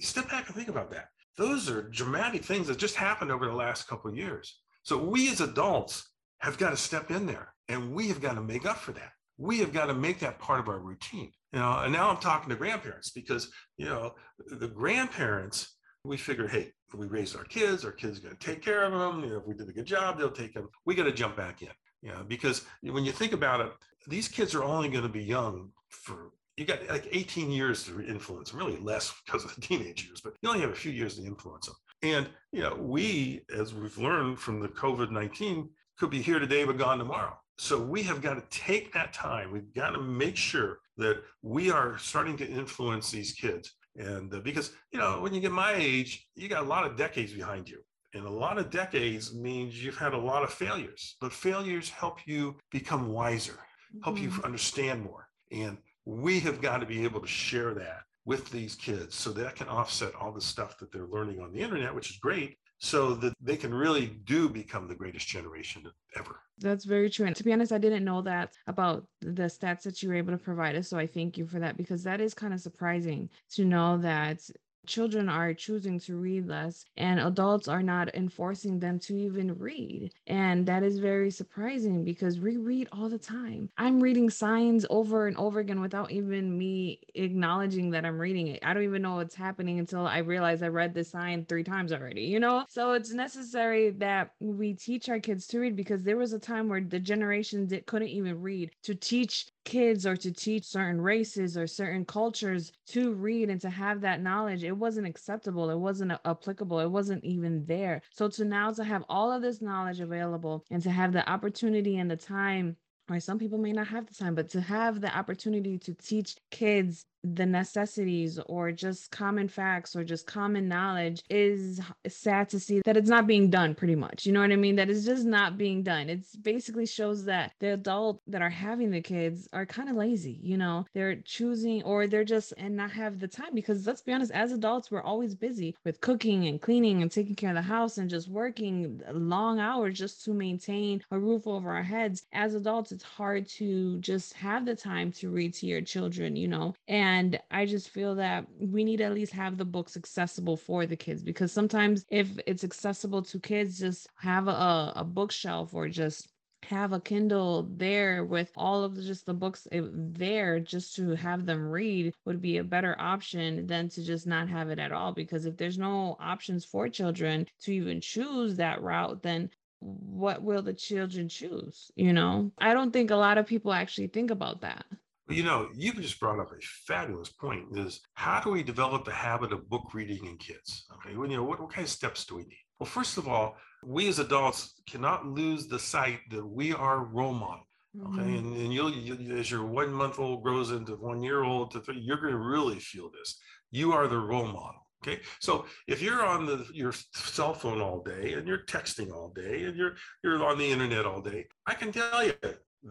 Step 0.00 0.28
back 0.28 0.46
and 0.46 0.56
think 0.56 0.68
about 0.68 0.90
that. 0.90 1.08
Those 1.36 1.68
are 1.68 1.82
dramatic 1.90 2.44
things 2.44 2.66
that 2.68 2.78
just 2.78 2.96
happened 2.96 3.30
over 3.30 3.46
the 3.46 3.52
last 3.52 3.88
couple 3.88 4.10
of 4.10 4.16
years. 4.16 4.60
So 4.84 4.96
we 4.96 5.30
as 5.30 5.40
adults 5.40 6.10
have 6.38 6.56
got 6.56 6.70
to 6.70 6.76
step 6.76 7.10
in 7.10 7.26
there 7.26 7.52
and 7.68 7.92
we 7.92 8.08
have 8.08 8.20
got 8.20 8.34
to 8.34 8.42
make 8.42 8.64
up 8.64 8.78
for 8.78 8.92
that. 8.92 9.12
We 9.38 9.58
have 9.58 9.72
got 9.72 9.86
to 9.86 9.94
make 9.94 10.18
that 10.20 10.38
part 10.38 10.60
of 10.60 10.68
our 10.68 10.78
routine. 10.78 11.32
You 11.52 11.60
know 11.60 11.78
and 11.78 11.92
now 11.92 12.10
i'm 12.10 12.18
talking 12.18 12.50
to 12.50 12.56
grandparents 12.56 13.10
because 13.10 13.50
you 13.78 13.86
know 13.86 14.14
the 14.36 14.68
grandparents 14.68 15.75
we 16.06 16.16
figure, 16.16 16.46
hey, 16.46 16.72
we 16.94 17.06
raised 17.06 17.36
our 17.36 17.44
kids, 17.44 17.84
our 17.84 17.92
kids 17.92 18.18
are 18.18 18.22
going 18.22 18.36
to 18.36 18.46
take 18.46 18.62
care 18.62 18.84
of 18.84 18.92
them. 18.92 19.22
You 19.22 19.30
know, 19.30 19.36
if 19.38 19.46
we 19.46 19.54
did 19.54 19.68
a 19.68 19.72
good 19.72 19.86
job, 19.86 20.18
they'll 20.18 20.30
take 20.30 20.54
them. 20.54 20.68
We 20.84 20.94
got 20.94 21.04
to 21.04 21.12
jump 21.12 21.36
back 21.36 21.62
in. 21.62 21.68
You 22.02 22.10
know, 22.10 22.24
because 22.26 22.64
when 22.82 23.04
you 23.04 23.12
think 23.12 23.32
about 23.32 23.60
it, 23.60 23.72
these 24.06 24.28
kids 24.28 24.54
are 24.54 24.62
only 24.62 24.88
going 24.88 25.02
to 25.02 25.08
be 25.08 25.22
young 25.22 25.70
for 25.88 26.30
you 26.56 26.64
got 26.64 26.86
like 26.88 27.08
18 27.12 27.50
years 27.50 27.84
to 27.84 28.00
influence, 28.00 28.54
really 28.54 28.78
less 28.78 29.12
because 29.24 29.44
of 29.44 29.54
the 29.54 29.60
teenage 29.60 30.06
years, 30.06 30.20
but 30.22 30.34
you 30.40 30.48
only 30.48 30.62
have 30.62 30.70
a 30.70 30.74
few 30.74 30.92
years 30.92 31.16
to 31.16 31.24
influence 31.24 31.66
them. 31.66 31.76
And 32.02 32.28
you 32.52 32.62
know, 32.62 32.74
we, 32.74 33.42
as 33.54 33.74
we've 33.74 33.98
learned 33.98 34.38
from 34.38 34.60
the 34.60 34.68
COVID-19, 34.68 35.68
could 35.98 36.10
be 36.10 36.22
here 36.22 36.38
today 36.38 36.64
but 36.64 36.78
gone 36.78 36.98
tomorrow. 36.98 37.38
So 37.58 37.80
we 37.80 38.02
have 38.04 38.20
got 38.20 38.34
to 38.34 38.58
take 38.58 38.92
that 38.92 39.12
time. 39.12 39.50
We've 39.50 39.72
got 39.74 39.90
to 39.90 40.00
make 40.00 40.36
sure 40.36 40.78
that 40.98 41.22
we 41.42 41.70
are 41.70 41.98
starting 41.98 42.36
to 42.38 42.46
influence 42.46 43.10
these 43.10 43.32
kids 43.32 43.72
and 43.98 44.32
uh, 44.32 44.40
because, 44.40 44.72
you 44.92 44.98
know, 44.98 45.20
when 45.20 45.34
you 45.34 45.40
get 45.40 45.52
my 45.52 45.74
age, 45.74 46.28
you 46.34 46.48
got 46.48 46.62
a 46.62 46.66
lot 46.66 46.84
of 46.84 46.96
decades 46.96 47.32
behind 47.32 47.68
you. 47.68 47.78
And 48.14 48.24
a 48.24 48.30
lot 48.30 48.58
of 48.58 48.70
decades 48.70 49.34
means 49.34 49.82
you've 49.82 49.98
had 49.98 50.14
a 50.14 50.18
lot 50.18 50.42
of 50.42 50.52
failures, 50.52 51.16
but 51.20 51.32
failures 51.32 51.90
help 51.90 52.18
you 52.26 52.56
become 52.70 53.12
wiser, 53.12 53.58
help 54.02 54.16
mm-hmm. 54.16 54.36
you 54.36 54.42
understand 54.42 55.02
more. 55.02 55.28
And 55.52 55.76
we 56.04 56.40
have 56.40 56.62
got 56.62 56.78
to 56.78 56.86
be 56.86 57.04
able 57.04 57.20
to 57.20 57.26
share 57.26 57.74
that 57.74 58.02
with 58.24 58.50
these 58.50 58.74
kids 58.74 59.14
so 59.14 59.32
that 59.32 59.56
can 59.56 59.68
offset 59.68 60.14
all 60.14 60.32
the 60.32 60.40
stuff 60.40 60.78
that 60.78 60.92
they're 60.92 61.06
learning 61.06 61.40
on 61.40 61.52
the 61.52 61.60
internet, 61.60 61.94
which 61.94 62.10
is 62.10 62.16
great 62.16 62.56
so 62.78 63.14
that 63.14 63.32
they 63.40 63.56
can 63.56 63.72
really 63.72 64.06
do 64.24 64.48
become 64.48 64.86
the 64.86 64.94
greatest 64.94 65.26
generation 65.26 65.84
ever. 66.16 66.40
That's 66.58 66.84
very 66.84 67.10
true. 67.10 67.26
And 67.26 67.36
to 67.36 67.44
be 67.44 67.52
honest, 67.52 67.72
I 67.72 67.78
didn't 67.78 68.04
know 68.04 68.22
that 68.22 68.52
about 68.66 69.06
the 69.20 69.44
stats 69.44 69.82
that 69.82 70.02
you 70.02 70.08
were 70.08 70.14
able 70.14 70.32
to 70.32 70.38
provide 70.38 70.76
us. 70.76 70.88
So 70.88 70.98
I 70.98 71.06
thank 71.06 71.36
you 71.36 71.46
for 71.46 71.58
that 71.58 71.76
because 71.76 72.02
that 72.04 72.20
is 72.20 72.34
kind 72.34 72.54
of 72.54 72.60
surprising 72.60 73.28
to 73.52 73.64
know 73.64 73.98
that 73.98 74.40
children 74.86 75.28
are 75.28 75.54
choosing 75.54 75.98
to 76.00 76.16
read 76.16 76.46
less 76.46 76.84
and 76.96 77.20
adults 77.20 77.68
are 77.68 77.82
not 77.82 78.14
enforcing 78.14 78.78
them 78.78 78.98
to 79.00 79.16
even 79.16 79.58
read. 79.58 80.12
And 80.26 80.66
that 80.66 80.82
is 80.82 80.98
very 80.98 81.30
surprising 81.30 82.04
because 82.04 82.40
we 82.40 82.56
read 82.56 82.88
all 82.92 83.08
the 83.08 83.18
time. 83.18 83.70
I'm 83.76 84.00
reading 84.00 84.30
signs 84.30 84.86
over 84.90 85.26
and 85.26 85.36
over 85.36 85.60
again 85.60 85.80
without 85.80 86.10
even 86.10 86.56
me 86.56 87.00
acknowledging 87.14 87.90
that 87.90 88.04
I'm 88.04 88.18
reading 88.18 88.48
it. 88.48 88.60
I 88.64 88.74
don't 88.74 88.84
even 88.84 89.02
know 89.02 89.16
what's 89.16 89.34
happening 89.34 89.78
until 89.78 90.06
I 90.06 90.18
realize 90.18 90.62
I 90.62 90.68
read 90.68 90.94
the 90.94 91.04
sign 91.04 91.44
three 91.44 91.64
times 91.64 91.92
already, 91.92 92.22
you 92.22 92.40
know? 92.40 92.64
So 92.68 92.92
it's 92.92 93.12
necessary 93.12 93.90
that 93.90 94.30
we 94.40 94.74
teach 94.74 95.08
our 95.08 95.20
kids 95.20 95.46
to 95.48 95.60
read 95.60 95.76
because 95.76 96.02
there 96.02 96.16
was 96.16 96.32
a 96.32 96.38
time 96.38 96.68
where 96.68 96.80
the 96.80 97.00
generation 97.00 97.66
that 97.68 97.86
couldn't 97.86 98.08
even 98.08 98.40
read 98.40 98.70
to 98.84 98.94
teach 98.94 99.46
kids 99.66 100.06
or 100.06 100.16
to 100.16 100.32
teach 100.32 100.64
certain 100.64 101.00
races 101.00 101.58
or 101.58 101.66
certain 101.66 102.04
cultures 102.04 102.72
to 102.86 103.12
read 103.12 103.50
and 103.50 103.60
to 103.60 103.68
have 103.68 104.00
that 104.00 104.22
knowledge 104.22 104.62
it 104.62 104.76
wasn't 104.76 105.06
acceptable 105.06 105.68
it 105.68 105.78
wasn't 105.78 106.12
applicable 106.24 106.78
it 106.80 106.90
wasn't 106.90 107.22
even 107.24 107.66
there. 107.66 108.00
So 108.12 108.28
to 108.28 108.44
now 108.44 108.70
to 108.70 108.84
have 108.84 109.04
all 109.08 109.30
of 109.32 109.42
this 109.42 109.60
knowledge 109.60 110.00
available 110.00 110.64
and 110.70 110.82
to 110.84 110.90
have 110.90 111.12
the 111.12 111.28
opportunity 111.28 111.98
and 111.98 112.10
the 112.10 112.16
time 112.16 112.76
or 113.10 113.20
some 113.20 113.38
people 113.38 113.58
may 113.58 113.72
not 113.72 113.88
have 113.88 114.06
the 114.06 114.14
time 114.14 114.36
but 114.36 114.48
to 114.50 114.60
have 114.60 115.00
the 115.00 115.14
opportunity 115.16 115.78
to 115.78 115.94
teach 115.94 116.36
kids 116.50 117.04
the 117.34 117.46
necessities 117.46 118.38
or 118.46 118.72
just 118.72 119.10
common 119.10 119.48
facts 119.48 119.96
or 119.96 120.04
just 120.04 120.26
common 120.26 120.68
knowledge 120.68 121.22
is 121.30 121.80
sad 122.06 122.48
to 122.48 122.60
see 122.60 122.80
that 122.84 122.96
it's 122.96 123.08
not 123.08 123.26
being 123.26 123.50
done 123.50 123.74
pretty 123.74 123.94
much 123.94 124.26
you 124.26 124.32
know 124.32 124.40
what 124.40 124.52
i 124.52 124.56
mean? 124.56 124.76
That 124.76 124.90
it's 124.90 125.04
just 125.04 125.24
not 125.24 125.58
being 125.58 125.82
done. 125.82 126.08
It's 126.08 126.36
basically 126.36 126.86
shows 126.86 127.24
that 127.24 127.52
the 127.60 127.72
adult 127.72 128.20
that 128.26 128.42
are 128.42 128.50
having 128.50 128.90
the 128.90 129.00
kids 129.00 129.48
are 129.52 129.66
kind 129.66 129.88
of 129.88 129.96
lazy 129.96 130.38
you 130.42 130.56
know? 130.56 130.84
They're 130.94 131.16
choosing 131.16 131.82
or 131.82 132.06
they're 132.06 132.24
just 132.24 132.52
and 132.56 132.76
not 132.76 132.90
have 132.92 133.18
the 133.18 133.28
time 133.28 133.54
because 133.54 133.86
let's 133.86 134.02
be 134.02 134.12
honest 134.12 134.32
as 134.32 134.52
adults 134.52 134.90
we're 134.90 135.02
always 135.02 135.34
busy 135.34 135.76
with 135.84 136.00
cooking 136.00 136.46
and 136.46 136.60
cleaning 136.60 137.02
and 137.02 137.10
taking 137.10 137.34
care 137.34 137.50
of 137.50 137.56
the 137.56 137.62
house 137.62 137.98
and 137.98 138.10
just 138.10 138.28
working 138.28 139.00
long 139.12 139.58
hours 139.58 139.98
just 139.98 140.24
to 140.24 140.32
maintain 140.32 141.02
a 141.10 141.18
roof 141.18 141.46
over 141.46 141.70
our 141.70 141.82
heads. 141.82 142.24
As 142.32 142.54
adults 142.54 142.92
it's 142.92 143.04
hard 143.04 143.48
to 143.60 143.98
just 144.00 144.34
have 144.34 144.66
the 144.66 144.76
time 144.76 145.12
to 145.12 145.30
read 145.30 145.54
to 145.54 145.66
your 145.66 145.80
children 145.80 146.36
you 146.36 146.48
know? 146.48 146.74
And 146.88 147.15
and 147.16 147.40
I 147.50 147.64
just 147.64 147.88
feel 147.88 148.14
that 148.16 148.44
we 148.60 148.84
need 148.84 148.98
to 148.98 149.04
at 149.04 149.14
least 149.14 149.32
have 149.32 149.56
the 149.56 149.64
books 149.64 149.96
accessible 149.96 150.56
for 150.58 150.84
the 150.84 150.96
kids 150.96 151.22
because 151.22 151.50
sometimes 151.50 152.04
if 152.10 152.28
it's 152.46 152.62
accessible 152.62 153.22
to 153.22 153.40
kids, 153.40 153.78
just 153.78 154.06
have 154.16 154.48
a, 154.48 154.92
a 154.96 155.04
bookshelf 155.04 155.72
or 155.72 155.88
just 155.88 156.28
have 156.62 156.92
a 156.92 157.00
Kindle 157.00 157.70
there 157.74 158.26
with 158.26 158.50
all 158.54 158.84
of 158.84 158.94
the, 158.94 159.02
just 159.02 159.24
the 159.24 159.32
books 159.32 159.66
eh, 159.72 159.80
there 159.82 160.60
just 160.60 160.94
to 160.96 161.14
have 161.16 161.46
them 161.46 161.66
read 161.66 162.12
would 162.26 162.42
be 162.42 162.58
a 162.58 162.64
better 162.64 162.94
option 162.98 163.66
than 163.66 163.88
to 163.88 164.04
just 164.04 164.26
not 164.26 164.50
have 164.50 164.68
it 164.68 164.78
at 164.78 164.92
all. 164.92 165.12
Because 165.12 165.46
if 165.46 165.56
there's 165.56 165.78
no 165.78 166.18
options 166.20 166.66
for 166.66 166.86
children 166.86 167.46
to 167.62 167.72
even 167.72 167.98
choose 167.98 168.56
that 168.56 168.82
route, 168.82 169.22
then 169.22 169.48
what 169.80 170.42
will 170.42 170.60
the 170.60 170.74
children 170.74 171.30
choose? 171.30 171.90
You 171.96 172.12
know, 172.12 172.52
I 172.58 172.74
don't 172.74 172.92
think 172.92 173.10
a 173.10 173.16
lot 173.16 173.38
of 173.38 173.46
people 173.46 173.72
actually 173.72 174.08
think 174.08 174.30
about 174.30 174.60
that. 174.60 174.84
You 175.28 175.42
know, 175.42 175.68
you've 175.74 175.96
just 175.96 176.20
brought 176.20 176.38
up 176.38 176.52
a 176.52 176.60
fabulous 176.86 177.30
point 177.30 177.76
is 177.76 178.00
how 178.14 178.40
do 178.40 178.50
we 178.50 178.62
develop 178.62 179.04
the 179.04 179.12
habit 179.12 179.52
of 179.52 179.68
book 179.68 179.92
reading 179.92 180.24
in 180.24 180.36
kids? 180.36 180.86
Okay, 180.94 181.16
well, 181.16 181.28
you 181.28 181.36
know, 181.36 181.42
what, 181.42 181.60
what 181.60 181.72
kind 181.72 181.84
of 181.84 181.90
steps 181.90 182.24
do 182.24 182.36
we 182.36 182.42
need? 182.42 182.64
Well, 182.78 182.86
first 182.86 183.18
of 183.18 183.26
all, 183.26 183.56
we 183.84 184.06
as 184.08 184.20
adults 184.20 184.80
cannot 184.88 185.26
lose 185.26 185.66
the 185.66 185.78
sight 185.78 186.20
that 186.30 186.46
we 186.46 186.72
are 186.72 187.04
role 187.04 187.34
model. 187.34 187.66
Okay, 188.00 188.22
mm-hmm. 188.22 188.36
and, 188.36 188.56
and 188.56 188.74
you'll, 188.74 188.92
you, 188.92 189.36
as 189.36 189.50
your 189.50 189.64
one 189.64 189.92
month 189.92 190.18
old 190.18 190.42
grows 190.42 190.70
into 190.70 190.92
one 190.92 191.22
year 191.22 191.42
old 191.42 191.70
to 191.72 191.80
three, 191.80 191.98
you're 191.98 192.20
going 192.20 192.32
to 192.32 192.38
really 192.38 192.78
feel 192.78 193.10
this. 193.10 193.38
You 193.70 193.92
are 193.92 194.06
the 194.06 194.18
role 194.18 194.46
model. 194.46 194.86
Okay, 195.02 195.20
so 195.40 195.66
if 195.86 196.02
you're 196.02 196.24
on 196.24 196.46
the 196.46 196.66
your 196.72 196.92
cell 197.12 197.54
phone 197.54 197.80
all 197.80 198.02
day 198.02 198.32
and 198.32 198.46
you're 198.48 198.64
texting 198.64 199.12
all 199.12 199.32
day 199.34 199.64
and 199.64 199.76
you're 199.76 199.94
you're 200.24 200.44
on 200.44 200.58
the 200.58 200.70
internet 200.70 201.04
all 201.04 201.20
day, 201.20 201.46
I 201.66 201.74
can 201.74 201.92
tell 201.92 202.24
you 202.24 202.32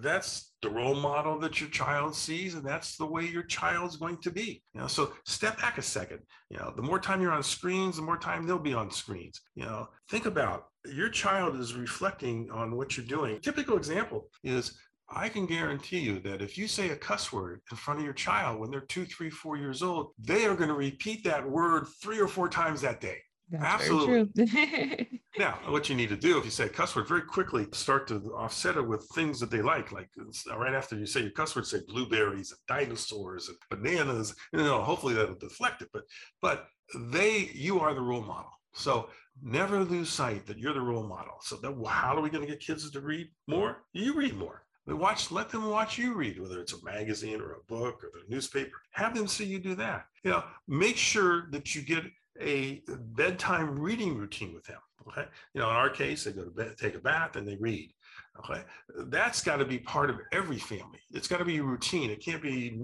that's 0.01 0.53
the 0.61 0.69
role 0.69 0.95
model 0.95 1.39
that 1.39 1.59
your 1.59 1.69
child 1.69 2.15
sees 2.15 2.55
and 2.55 2.65
that's 2.65 2.97
the 2.97 3.05
way 3.05 3.25
your 3.25 3.43
child's 3.43 3.97
going 3.97 4.17
to 4.21 4.31
be. 4.31 4.61
You 4.73 4.81
know 4.81 4.87
so 4.87 5.13
step 5.25 5.59
back 5.59 5.77
a 5.77 5.81
second. 5.81 6.19
You 6.49 6.57
know 6.57 6.73
the 6.75 6.81
more 6.81 6.99
time 6.99 7.21
you're 7.21 7.31
on 7.31 7.43
screens 7.43 7.95
the 7.95 8.01
more 8.01 8.17
time 8.17 8.45
they'll 8.45 8.59
be 8.59 8.73
on 8.73 8.91
screens. 8.91 9.41
You 9.55 9.65
know 9.65 9.87
think 10.09 10.25
about 10.25 10.65
your 10.85 11.09
child 11.09 11.59
is 11.59 11.73
reflecting 11.73 12.49
on 12.51 12.75
what 12.75 12.97
you're 12.97 13.05
doing. 13.05 13.39
Typical 13.39 13.77
example 13.77 14.29
is 14.43 14.77
I 15.09 15.29
can 15.29 15.45
guarantee 15.45 15.99
you 15.99 16.19
that 16.21 16.41
if 16.41 16.57
you 16.57 16.67
say 16.67 16.89
a 16.89 16.95
cuss 16.95 17.31
word 17.31 17.61
in 17.69 17.77
front 17.77 17.99
of 17.99 18.05
your 18.05 18.13
child 18.13 18.59
when 18.59 18.71
they're 18.71 18.81
two, 18.81 19.05
three, 19.05 19.29
four 19.29 19.55
years 19.55 19.83
old, 19.83 20.13
they 20.19 20.45
are 20.45 20.55
going 20.55 20.69
to 20.69 20.75
repeat 20.75 21.23
that 21.25 21.47
word 21.47 21.85
three 22.01 22.19
or 22.19 22.27
four 22.27 22.49
times 22.49 22.81
that 22.81 23.01
day. 23.01 23.19
That's 23.49 23.63
Absolutely. 23.63 25.21
now, 25.37 25.59
what 25.67 25.87
you 25.87 25.95
need 25.95 26.09
to 26.09 26.15
do 26.15 26.37
if 26.37 26.45
you 26.45 26.51
say 26.51 26.67
cuss 26.67 26.95
word, 26.95 27.07
very 27.07 27.21
quickly 27.21 27.67
start 27.73 28.07
to 28.07 28.15
offset 28.35 28.77
it 28.77 28.87
with 28.87 29.07
things 29.13 29.39
that 29.39 29.51
they 29.51 29.61
like. 29.61 29.91
Like 29.91 30.09
right 30.57 30.73
after 30.73 30.97
you 30.97 31.05
say 31.05 31.21
your 31.21 31.31
cuss 31.31 31.55
word, 31.55 31.67
say 31.67 31.79
blueberries 31.87 32.51
and 32.51 32.59
dinosaurs 32.67 33.49
and 33.49 33.57
bananas. 33.69 34.35
You 34.51 34.59
know, 34.59 34.81
hopefully 34.81 35.13
that'll 35.13 35.35
deflect 35.35 35.83
it. 35.83 35.89
But 35.93 36.03
but 36.41 36.67
they, 36.95 37.51
you 37.53 37.79
are 37.79 37.93
the 37.93 38.01
role 38.01 38.23
model. 38.23 38.51
So 38.73 39.09
never 39.41 39.83
lose 39.83 40.09
sight 40.09 40.45
that 40.47 40.57
you're 40.57 40.73
the 40.73 40.81
role 40.81 41.07
model. 41.07 41.35
So 41.41 41.55
that, 41.57 41.75
how 41.87 42.15
are 42.15 42.21
we 42.21 42.29
going 42.29 42.45
to 42.45 42.51
get 42.51 42.59
kids 42.59 42.89
to 42.89 43.01
read 43.01 43.27
more? 43.47 43.83
You 43.93 44.13
read 44.13 44.35
more. 44.35 44.63
They 44.87 44.93
watch, 44.93 45.31
let 45.31 45.49
them 45.49 45.67
watch 45.67 45.97
you 45.97 46.13
read, 46.13 46.39
whether 46.39 46.59
it's 46.59 46.73
a 46.73 46.83
magazine 46.83 47.41
or 47.41 47.53
a 47.53 47.63
book 47.67 48.03
or 48.03 48.11
the 48.13 48.21
newspaper. 48.29 48.77
Have 48.91 49.15
them 49.15 49.27
see 49.27 49.45
you 49.45 49.57
do 49.57 49.73
that. 49.75 50.05
You 50.23 50.31
know, 50.31 50.43
make 50.67 50.97
sure 50.97 51.47
that 51.51 51.73
you 51.73 51.81
get 51.81 52.03
a 52.41 52.81
bedtime 52.87 53.79
reading 53.79 54.17
routine 54.17 54.53
with 54.53 54.65
them. 54.65 54.79
Okay. 55.07 55.25
You 55.53 55.61
know, 55.61 55.69
in 55.69 55.75
our 55.75 55.89
case, 55.89 56.23
they 56.23 56.31
go 56.31 56.43
to 56.43 56.49
bed, 56.49 56.75
take 56.79 56.95
a 56.95 56.99
bath, 56.99 57.35
and 57.35 57.47
they 57.47 57.57
read. 57.57 57.93
Okay. 58.39 58.63
That's 59.07 59.41
got 59.41 59.57
to 59.57 59.65
be 59.65 59.77
part 59.77 60.09
of 60.09 60.19
every 60.31 60.57
family. 60.57 60.99
It's 61.11 61.27
got 61.27 61.37
to 61.37 61.45
be 61.45 61.57
a 61.57 61.63
routine. 61.63 62.09
It 62.09 62.23
can't 62.25 62.41
be 62.41 62.77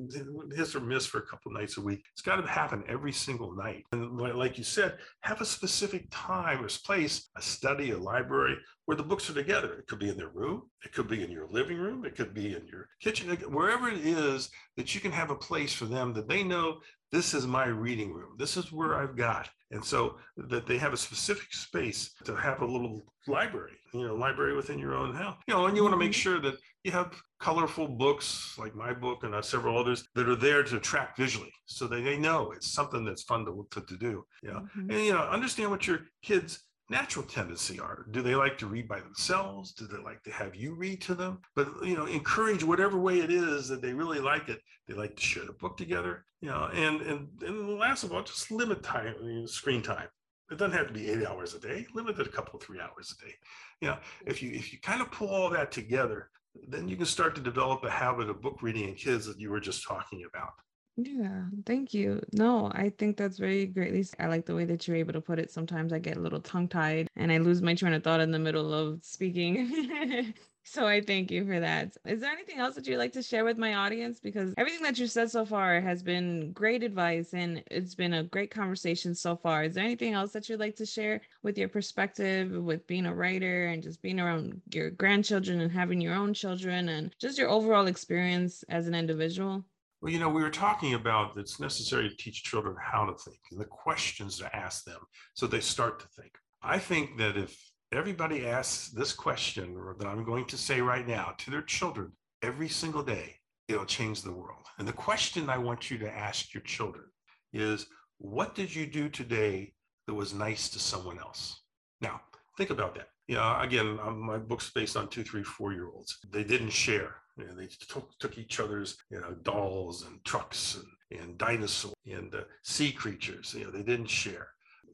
hit 0.56 0.76
or 0.76 0.80
miss 0.80 1.06
for 1.06 1.18
a 1.18 1.26
couple 1.26 1.52
nights 1.52 1.78
a 1.78 1.82
week. 1.82 2.06
It's 2.14 2.22
got 2.22 2.36
to 2.36 2.48
happen 2.48 2.84
every 2.88 3.12
single 3.12 3.56
night. 3.56 3.86
And 3.92 4.18
like 4.18 4.58
you 4.58 4.64
said, 4.64 4.98
have 5.22 5.42
a 5.42 5.46
specific 5.46 6.08
time 6.12 6.64
or 6.64 6.70
place, 6.86 7.30
a 7.36 7.42
study, 7.42 7.92
a 7.92 7.98
library 7.98 8.58
where 8.86 8.98
the 8.98 9.04
books 9.04 9.30
are 9.30 9.34
together. 9.34 9.74
It 9.74 9.88
could 9.88 10.00
be 10.00 10.10
in 10.10 10.18
their 10.18 10.30
room. 10.30 10.70
It 10.86 10.94
could 10.94 11.08
be 11.08 11.24
in 11.24 11.32
your 11.32 11.48
living 11.48 11.78
room. 11.78 12.06
It 12.06 12.16
could 12.16 12.34
be 12.34 12.56
in 12.56 12.66
your 12.68 12.88
kitchen, 13.02 13.30
wherever 13.50 13.90
it 13.90 14.06
is 14.06 14.50
that 14.78 14.94
you 14.94 15.02
can 15.02 15.12
have 15.12 15.32
a 15.32 15.36
place 15.36 15.74
for 15.74 15.86
them 15.86 16.14
that 16.14 16.28
they 16.28 16.44
know 16.44 16.80
this 17.12 17.34
is 17.34 17.46
my 17.46 17.66
reading 17.66 18.14
room. 18.14 18.36
This 18.38 18.58
is 18.58 18.72
where 18.72 18.96
I've 18.96 19.16
got. 19.16 19.50
And 19.72 19.84
so 19.84 20.18
that 20.36 20.66
they 20.66 20.78
have 20.78 20.94
a 20.94 20.98
specific 20.98 21.54
space 21.54 22.14
to 22.26 22.36
have 22.36 22.62
a 22.62 22.66
little 22.66 23.06
library, 23.28 23.78
you 23.94 24.08
know, 24.08 24.16
library 24.16 24.56
within 24.56 24.80
your 24.80 24.96
own 24.96 25.14
house. 25.14 25.38
You 25.48 25.54
know, 25.54 25.66
and 25.66 25.76
you 25.76 25.84
want 25.84 25.94
to 25.94 25.98
make 25.98 26.12
mm-hmm. 26.12 26.20
sure 26.20 26.42
that 26.42 26.56
you 26.84 26.92
have 26.92 27.14
colorful 27.40 27.88
books 27.88 28.56
like 28.58 28.76
my 28.76 28.94
book 28.94 29.24
and 29.24 29.36
uh, 29.36 29.42
several 29.42 29.78
others 29.78 30.08
that 30.16 30.28
are 30.28 30.36
there 30.36 30.64
to 30.64 30.80
track 30.80 31.16
visually 31.16 31.52
so 31.66 31.88
that 31.88 32.04
they 32.04 32.18
know 32.18 32.52
it's 32.52 32.72
something 32.72 33.06
that's 33.06 33.24
fun 33.24 33.46
to, 33.46 33.68
to, 33.72 33.82
to 33.82 33.98
do. 33.98 34.26
Yeah. 34.44 34.52
Mm-hmm. 34.52 34.92
And, 34.92 35.06
you 35.06 35.14
know, 35.14 35.22
understand 35.22 35.72
what 35.72 35.88
your 35.88 36.00
kids 36.22 36.64
natural 36.92 37.26
tendency 37.26 37.80
are. 37.80 38.06
Do 38.12 38.22
they 38.22 38.36
like 38.36 38.58
to 38.60 38.68
read 38.68 38.88
by 38.88 39.00
themselves? 39.00 39.72
Do 39.72 39.88
they 39.88 39.98
like 39.98 40.22
to 40.24 40.32
have 40.32 40.56
you 40.56 40.76
read 40.76 41.02
to 41.04 41.16
them? 41.16 41.40
But 41.56 41.70
you 41.84 41.96
know, 41.96 42.06
encourage 42.06 42.64
whatever 42.64 43.00
way 43.00 43.20
it 43.20 43.32
is 43.32 43.70
that 43.70 43.82
they 43.82 43.94
really 43.94 44.20
like 44.20 44.50
it. 44.50 44.60
They 44.88 44.94
like 44.94 45.16
to 45.16 45.22
share 45.24 45.46
the 45.46 45.54
book 45.54 45.78
together. 45.78 46.26
You 46.42 46.50
know, 46.50 46.70
and 46.74 47.02
and 47.02 47.30
and 47.42 47.80
last 47.80 48.04
of 48.04 48.12
all, 48.12 48.22
just 48.22 48.52
limit 48.52 48.84
time, 48.84 49.16
you 49.24 49.40
know, 49.40 49.46
screen 49.46 49.82
time. 49.82 50.08
It 50.52 50.58
doesn't 50.58 50.78
have 50.78 50.88
to 50.88 50.94
be 50.94 51.10
eight 51.10 51.26
hours 51.26 51.54
a 51.54 51.60
day. 51.60 51.88
Limit 51.96 52.20
it 52.20 52.28
a 52.28 52.30
couple 52.30 52.60
three 52.60 52.82
hours 52.82 53.16
a 53.18 53.26
day. 53.26 53.34
You 53.80 53.88
know, 53.88 53.98
if 54.26 54.44
you 54.44 54.52
if 54.52 54.74
you 54.74 54.80
kind 54.80 55.02
of 55.02 55.10
pull 55.12 55.30
all 55.30 55.50
that 55.52 55.72
together, 55.72 56.30
then 56.68 56.90
you 56.90 56.98
can 56.98 57.06
start 57.06 57.36
to 57.36 57.42
develop 57.42 57.86
a 57.86 57.90
habit 57.90 58.30
of 58.30 58.42
book 58.42 58.62
reading 58.62 58.90
in 58.90 58.96
kids 58.96 59.26
that 59.26 59.40
you 59.40 59.50
were 59.50 59.62
just 59.62 59.88
talking 59.88 60.26
about. 60.28 60.52
Yeah, 60.98 61.46
thank 61.66 61.94
you. 61.94 62.22
No, 62.34 62.68
I 62.74 62.90
think 62.98 63.18
that's 63.18 63.38
very 63.40 63.66
great. 63.66 64.14
I 64.20 64.28
like 64.28 64.46
the 64.46 64.54
way 64.56 64.66
that 64.66 64.88
you're 64.88 64.98
able 64.98 65.14
to 65.14 65.22
put 65.22 65.40
it. 65.40 65.50
Sometimes 65.50 65.94
I 65.94 66.00
get 66.00 66.18
a 66.18 66.20
little 66.20 66.42
tongue 66.42 66.68
tied 66.68 67.08
and 67.16 67.32
I 67.32 67.38
lose 67.38 67.62
my 67.62 67.74
train 67.74 67.94
of 67.94 68.04
thought 68.04 68.20
in 68.20 68.32
the 68.32 68.38
middle 68.40 68.74
of 68.74 69.04
speaking. 69.04 70.34
so 70.64 70.86
I 70.86 71.02
thank 71.02 71.32
you 71.32 71.46
for 71.46 71.60
that. 71.60 71.96
Is 72.06 72.20
there 72.20 72.32
anything 72.32 72.60
else 72.60 72.76
that 72.76 72.86
you'd 72.86 72.98
like 72.98 73.14
to 73.14 73.24
share 73.24 73.46
with 73.46 73.58
my 73.58 73.74
audience? 73.76 74.20
Because 74.20 74.54
everything 74.58 74.84
that 74.84 75.00
you 75.00 75.08
said 75.08 75.32
so 75.32 75.46
far 75.46 75.80
has 75.82 76.04
been 76.04 76.52
great 76.52 76.84
advice 76.84 77.34
and 77.34 77.64
it's 77.72 77.96
been 77.96 78.14
a 78.14 78.24
great 78.24 78.52
conversation 78.52 79.16
so 79.16 79.36
far. 79.38 79.64
Is 79.64 79.74
there 79.76 79.86
anything 79.86 80.14
else 80.14 80.34
that 80.34 80.50
you'd 80.50 80.60
like 80.60 80.76
to 80.76 80.86
share 80.86 81.22
with 81.42 81.58
your 81.58 81.70
perspective 81.70 82.52
with 82.52 82.86
being 82.86 83.06
a 83.08 83.16
writer 83.16 83.68
and 83.68 83.82
just 83.82 84.02
being 84.04 84.20
around 84.20 84.62
your 84.72 84.92
grandchildren 84.92 85.62
and 85.62 85.72
having 85.72 86.02
your 86.02 86.14
own 86.14 86.34
children 86.34 86.90
and 86.90 87.16
just 87.20 87.40
your 87.40 87.50
overall 87.50 87.88
experience 87.88 88.64
as 88.64 88.88
an 88.88 88.94
individual? 88.94 89.66
Well, 90.02 90.12
you 90.12 90.18
know, 90.18 90.30
we 90.30 90.42
were 90.42 90.50
talking 90.50 90.96
about 90.96 91.38
it's 91.38 91.60
necessary 91.60 92.10
to 92.10 92.16
teach 92.16 92.44
children 92.44 92.76
how 92.82 93.06
to 93.06 93.14
think 93.14 93.38
and 93.52 93.62
the 93.62 93.66
questions 93.66 94.40
to 94.40 94.56
ask 94.56 94.84
them 94.84 95.00
so 95.36 95.46
they 95.46 95.60
start 95.60 96.00
to 96.00 96.08
think. 96.20 96.32
I 96.64 96.80
think 96.80 97.18
that 97.20 97.38
if 97.38 97.56
everybody 97.94 98.48
asks 98.48 98.90
this 98.90 99.14
question 99.14 99.78
that 100.00 100.08
I'm 100.08 100.24
going 100.24 100.46
to 100.46 100.58
say 100.58 100.82
right 100.82 101.08
now 101.08 101.36
to 101.38 101.52
their 101.52 101.62
children 101.62 102.14
every 102.42 102.68
single 102.68 103.04
day, 103.04 103.36
it'll 103.68 103.86
change 103.86 104.24
the 104.24 104.32
world. 104.32 104.66
And 104.80 104.88
the 104.88 104.94
question 104.94 105.52
I 105.52 105.60
want 105.60 105.92
you 105.92 106.00
to 106.00 106.12
ask 106.12 106.52
your 106.52 106.64
children 106.64 107.06
is 107.54 107.86
what 108.18 108.56
did 108.56 108.74
you 108.74 108.88
do 108.88 109.08
today 109.08 109.74
that 110.08 110.16
was 110.16 110.34
nice 110.34 110.68
to 110.70 110.80
someone 110.80 111.20
else? 111.20 111.62
Now, 112.02 112.22
think 112.58 112.72
about 112.72 112.96
that. 112.96 113.10
You 113.28 113.36
know, 113.36 113.60
again, 113.62 114.00
uh, 114.02 114.10
my 114.10 114.40
book's 114.40 114.72
based 114.72 114.98
on 114.98 115.10
two, 115.10 115.24
three, 115.24 115.44
four 115.44 115.74
year 115.74 115.90
olds. 115.94 116.18
They 116.32 116.44
didn't 116.44 116.72
share 116.72 117.18
you 117.38 117.46
know, 117.46 117.56
they 117.56 117.68
took, 117.68 118.18
took 118.20 118.38
each 118.38 118.60
other's 118.60 118.98
you 119.10 119.20
know 119.20 119.34
dolls 119.44 120.06
and 120.06 120.24
trucks 120.26 120.76
and, 120.76 121.22
and 121.22 121.38
dinosaurs 121.38 121.94
and 122.06 122.34
uh, 122.34 122.42
sea 122.64 122.92
creatures. 122.92 123.54
You 123.58 123.66
know, 123.66 123.72
they 123.72 123.84
didn't 123.84 124.10
share, 124.10 124.48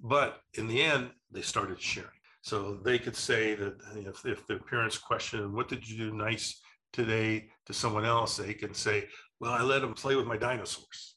but 0.03 0.41
in 0.55 0.67
the 0.67 0.81
end, 0.81 1.11
they 1.31 1.41
started 1.41 1.81
sharing. 1.81 2.09
So 2.41 2.79
they 2.83 2.99
could 2.99 3.15
say 3.15 3.55
that 3.55 3.75
if, 3.95 4.25
if 4.25 4.47
their 4.47 4.59
parents 4.59 4.97
question, 4.97 5.53
"What 5.53 5.69
did 5.69 5.87
you 5.87 5.97
do 5.97 6.15
nice 6.15 6.59
today 6.93 7.49
to 7.65 7.73
someone 7.73 8.05
else?" 8.05 8.37
They 8.37 8.53
can 8.53 8.73
say, 8.73 9.07
"Well, 9.39 9.51
I 9.51 9.61
let 9.61 9.81
them 9.81 9.93
play 9.93 10.15
with 10.15 10.27
my 10.27 10.37
dinosaurs." 10.37 11.15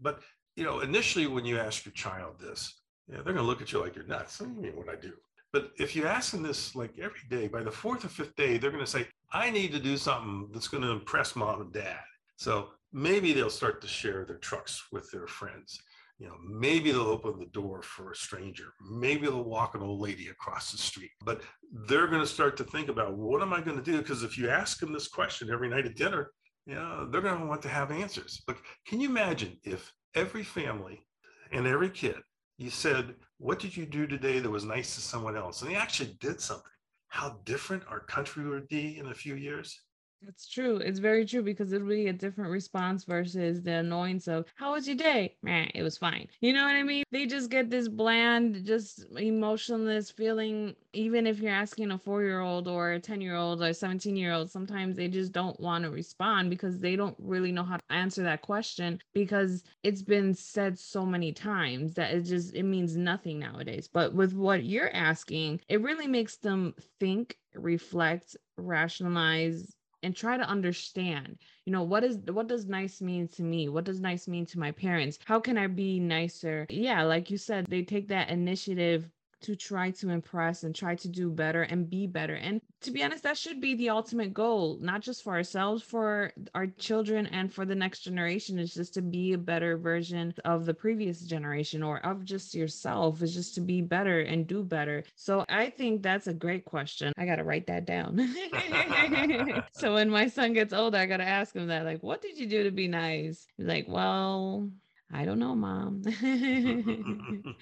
But 0.00 0.20
you 0.56 0.64
know, 0.64 0.80
initially, 0.80 1.26
when 1.26 1.44
you 1.44 1.58
ask 1.58 1.84
your 1.84 1.92
child 1.92 2.40
this, 2.40 2.80
yeah, 3.08 3.16
they're 3.16 3.34
going 3.34 3.36
to 3.36 3.42
look 3.42 3.62
at 3.62 3.72
you 3.72 3.80
like 3.80 3.94
you're 3.94 4.06
nuts. 4.06 4.40
What 4.40 4.48
do 4.48 4.56
you 4.56 4.62
mean 4.62 4.76
what 4.76 4.88
I 4.88 4.96
do? 4.96 5.12
But 5.52 5.70
if 5.78 5.96
you 5.96 6.06
ask 6.06 6.32
them 6.32 6.42
this 6.42 6.74
like 6.74 6.98
every 6.98 7.20
day, 7.30 7.48
by 7.48 7.62
the 7.62 7.70
fourth 7.70 8.04
or 8.04 8.08
fifth 8.08 8.36
day, 8.36 8.58
they're 8.58 8.70
going 8.70 8.84
to 8.84 8.90
say, 8.90 9.06
I 9.32 9.50
need 9.50 9.72
to 9.72 9.78
do 9.78 9.96
something 9.96 10.48
that's 10.52 10.68
going 10.68 10.82
to 10.82 10.90
impress 10.90 11.36
mom 11.36 11.60
and 11.60 11.72
dad. 11.72 12.00
So 12.36 12.68
maybe 12.92 13.32
they'll 13.32 13.50
start 13.50 13.80
to 13.82 13.88
share 13.88 14.24
their 14.24 14.38
trucks 14.38 14.84
with 14.92 15.10
their 15.10 15.26
friends. 15.26 15.80
You 16.18 16.28
know, 16.28 16.36
maybe 16.42 16.90
they'll 16.90 17.02
open 17.02 17.38
the 17.38 17.46
door 17.46 17.82
for 17.82 18.10
a 18.10 18.16
stranger. 18.16 18.72
Maybe 18.90 19.26
they'll 19.26 19.44
walk 19.44 19.74
an 19.74 19.82
old 19.82 20.00
lady 20.00 20.28
across 20.28 20.72
the 20.72 20.78
street. 20.78 21.10
But 21.24 21.42
they're 21.86 22.06
going 22.06 22.22
to 22.22 22.26
start 22.26 22.56
to 22.56 22.64
think 22.64 22.88
about 22.88 23.16
what 23.16 23.42
am 23.42 23.52
I 23.52 23.60
going 23.60 23.76
to 23.76 23.82
do? 23.82 23.98
Because 23.98 24.22
if 24.22 24.38
you 24.38 24.48
ask 24.48 24.78
them 24.78 24.92
this 24.92 25.08
question 25.08 25.50
every 25.50 25.68
night 25.68 25.84
at 25.84 25.96
dinner, 25.96 26.30
you 26.66 26.74
know, 26.74 27.06
they're 27.10 27.20
going 27.20 27.38
to 27.38 27.46
want 27.46 27.62
to 27.62 27.68
have 27.68 27.90
answers. 27.90 28.42
But 28.46 28.56
can 28.86 29.00
you 29.00 29.08
imagine 29.10 29.58
if 29.62 29.92
every 30.14 30.42
family 30.42 31.06
and 31.52 31.66
every 31.66 31.90
kid, 31.90 32.16
you 32.58 32.70
said, 32.70 33.14
What 33.38 33.58
did 33.58 33.76
you 33.76 33.86
do 33.86 34.06
today 34.06 34.38
that 34.38 34.50
was 34.50 34.64
nice 34.64 34.94
to 34.94 35.00
someone 35.00 35.36
else? 35.36 35.62
And 35.62 35.70
they 35.70 35.76
actually 35.76 36.16
did 36.20 36.40
something 36.40 36.70
how 37.08 37.38
different 37.44 37.82
our 37.88 38.00
country 38.00 38.46
would 38.46 38.68
be 38.68 38.98
in 38.98 39.06
a 39.06 39.14
few 39.14 39.36
years? 39.36 39.80
It's 40.22 40.48
true. 40.48 40.78
It's 40.78 40.98
very 40.98 41.24
true 41.24 41.42
because 41.42 41.72
it'll 41.72 41.86
be 41.86 42.08
a 42.08 42.12
different 42.12 42.50
response 42.50 43.04
versus 43.04 43.62
the 43.62 43.74
annoyance 43.74 44.26
of 44.26 44.46
how 44.56 44.72
was 44.72 44.88
your 44.88 44.96
day? 44.96 45.36
Man, 45.42 45.70
it 45.74 45.82
was 45.82 45.98
fine. 45.98 46.26
You 46.40 46.52
know 46.52 46.64
what 46.64 46.74
I 46.74 46.82
mean? 46.82 47.04
They 47.12 47.26
just 47.26 47.48
get 47.48 47.70
this 47.70 47.86
bland, 47.86 48.64
just 48.64 49.04
emotionless 49.16 50.10
feeling. 50.10 50.74
Even 50.94 51.26
if 51.26 51.38
you're 51.38 51.52
asking 51.52 51.92
a 51.92 51.98
four 51.98 52.22
year 52.24 52.40
old 52.40 52.66
or 52.66 52.92
a 52.92 53.00
10 53.00 53.20
year 53.20 53.36
old 53.36 53.62
or 53.62 53.68
a 53.68 53.74
17 53.74 54.16
year 54.16 54.32
old, 54.32 54.50
sometimes 54.50 54.96
they 54.96 55.06
just 55.06 55.32
don't 55.32 55.60
want 55.60 55.84
to 55.84 55.90
respond 55.90 56.50
because 56.50 56.80
they 56.80 56.96
don't 56.96 57.16
really 57.20 57.52
know 57.52 57.62
how 57.62 57.76
to 57.76 57.82
answer 57.90 58.22
that 58.24 58.42
question 58.42 58.98
because 59.14 59.62
it's 59.84 60.02
been 60.02 60.34
said 60.34 60.76
so 60.78 61.06
many 61.06 61.32
times 61.32 61.94
that 61.94 62.12
it 62.12 62.22
just 62.22 62.54
it 62.54 62.64
means 62.64 62.96
nothing 62.96 63.38
nowadays. 63.38 63.88
But 63.92 64.12
with 64.14 64.32
what 64.32 64.64
you're 64.64 64.92
asking, 64.94 65.60
it 65.68 65.82
really 65.82 66.08
makes 66.08 66.38
them 66.38 66.74
think, 66.98 67.36
reflect, 67.54 68.36
rationalize 68.56 69.75
and 70.06 70.16
try 70.16 70.36
to 70.38 70.44
understand 70.44 71.38
you 71.66 71.72
know 71.72 71.82
what 71.82 72.04
is 72.04 72.18
what 72.38 72.48
does 72.48 72.66
nice 72.66 73.02
mean 73.02 73.28
to 73.28 73.42
me? 73.42 73.68
What 73.68 73.84
does 73.84 74.00
nice 74.00 74.28
mean 74.28 74.46
to 74.46 74.58
my 74.60 74.72
parents? 74.72 75.18
How 75.26 75.40
can 75.40 75.58
i 75.58 75.66
be 75.66 76.00
nicer? 76.00 76.66
Yeah 76.70 77.02
like 77.04 77.30
you 77.30 77.38
said 77.38 77.66
they 77.68 77.82
take 77.82 78.08
that 78.08 78.30
initiative 78.30 79.10
to 79.42 79.56
try 79.56 79.90
to 79.90 80.10
impress 80.10 80.62
and 80.62 80.74
try 80.74 80.94
to 80.94 81.08
do 81.08 81.30
better 81.30 81.62
and 81.62 81.88
be 81.88 82.06
better. 82.06 82.34
And 82.34 82.60
to 82.82 82.90
be 82.90 83.02
honest, 83.02 83.22
that 83.24 83.36
should 83.36 83.60
be 83.60 83.74
the 83.74 83.90
ultimate 83.90 84.32
goal, 84.32 84.78
not 84.80 85.00
just 85.00 85.22
for 85.22 85.34
ourselves, 85.34 85.82
for 85.82 86.32
our 86.54 86.66
children 86.66 87.26
and 87.26 87.52
for 87.52 87.64
the 87.64 87.74
next 87.74 88.00
generation, 88.00 88.58
is 88.58 88.74
just 88.74 88.94
to 88.94 89.02
be 89.02 89.32
a 89.32 89.38
better 89.38 89.76
version 89.76 90.34
of 90.44 90.66
the 90.66 90.74
previous 90.74 91.20
generation 91.20 91.82
or 91.82 92.04
of 92.04 92.24
just 92.24 92.54
yourself, 92.54 93.22
is 93.22 93.34
just 93.34 93.54
to 93.54 93.60
be 93.60 93.82
better 93.82 94.20
and 94.20 94.46
do 94.46 94.62
better. 94.62 95.04
So 95.14 95.44
I 95.48 95.70
think 95.70 96.02
that's 96.02 96.26
a 96.26 96.34
great 96.34 96.64
question. 96.64 97.12
I 97.16 97.26
got 97.26 97.36
to 97.36 97.44
write 97.44 97.66
that 97.66 97.86
down. 97.86 98.18
so 99.72 99.94
when 99.94 100.10
my 100.10 100.28
son 100.28 100.52
gets 100.52 100.72
older, 100.72 100.98
I 100.98 101.06
got 101.06 101.18
to 101.18 101.24
ask 101.24 101.54
him 101.54 101.66
that, 101.68 101.84
like, 101.84 102.02
what 102.02 102.22
did 102.22 102.38
you 102.38 102.46
do 102.46 102.64
to 102.64 102.70
be 102.70 102.88
nice? 102.88 103.46
He's 103.56 103.66
like, 103.66 103.86
well, 103.88 104.70
I 105.12 105.24
don't 105.24 105.38
know, 105.38 105.54
mom. 105.54 106.02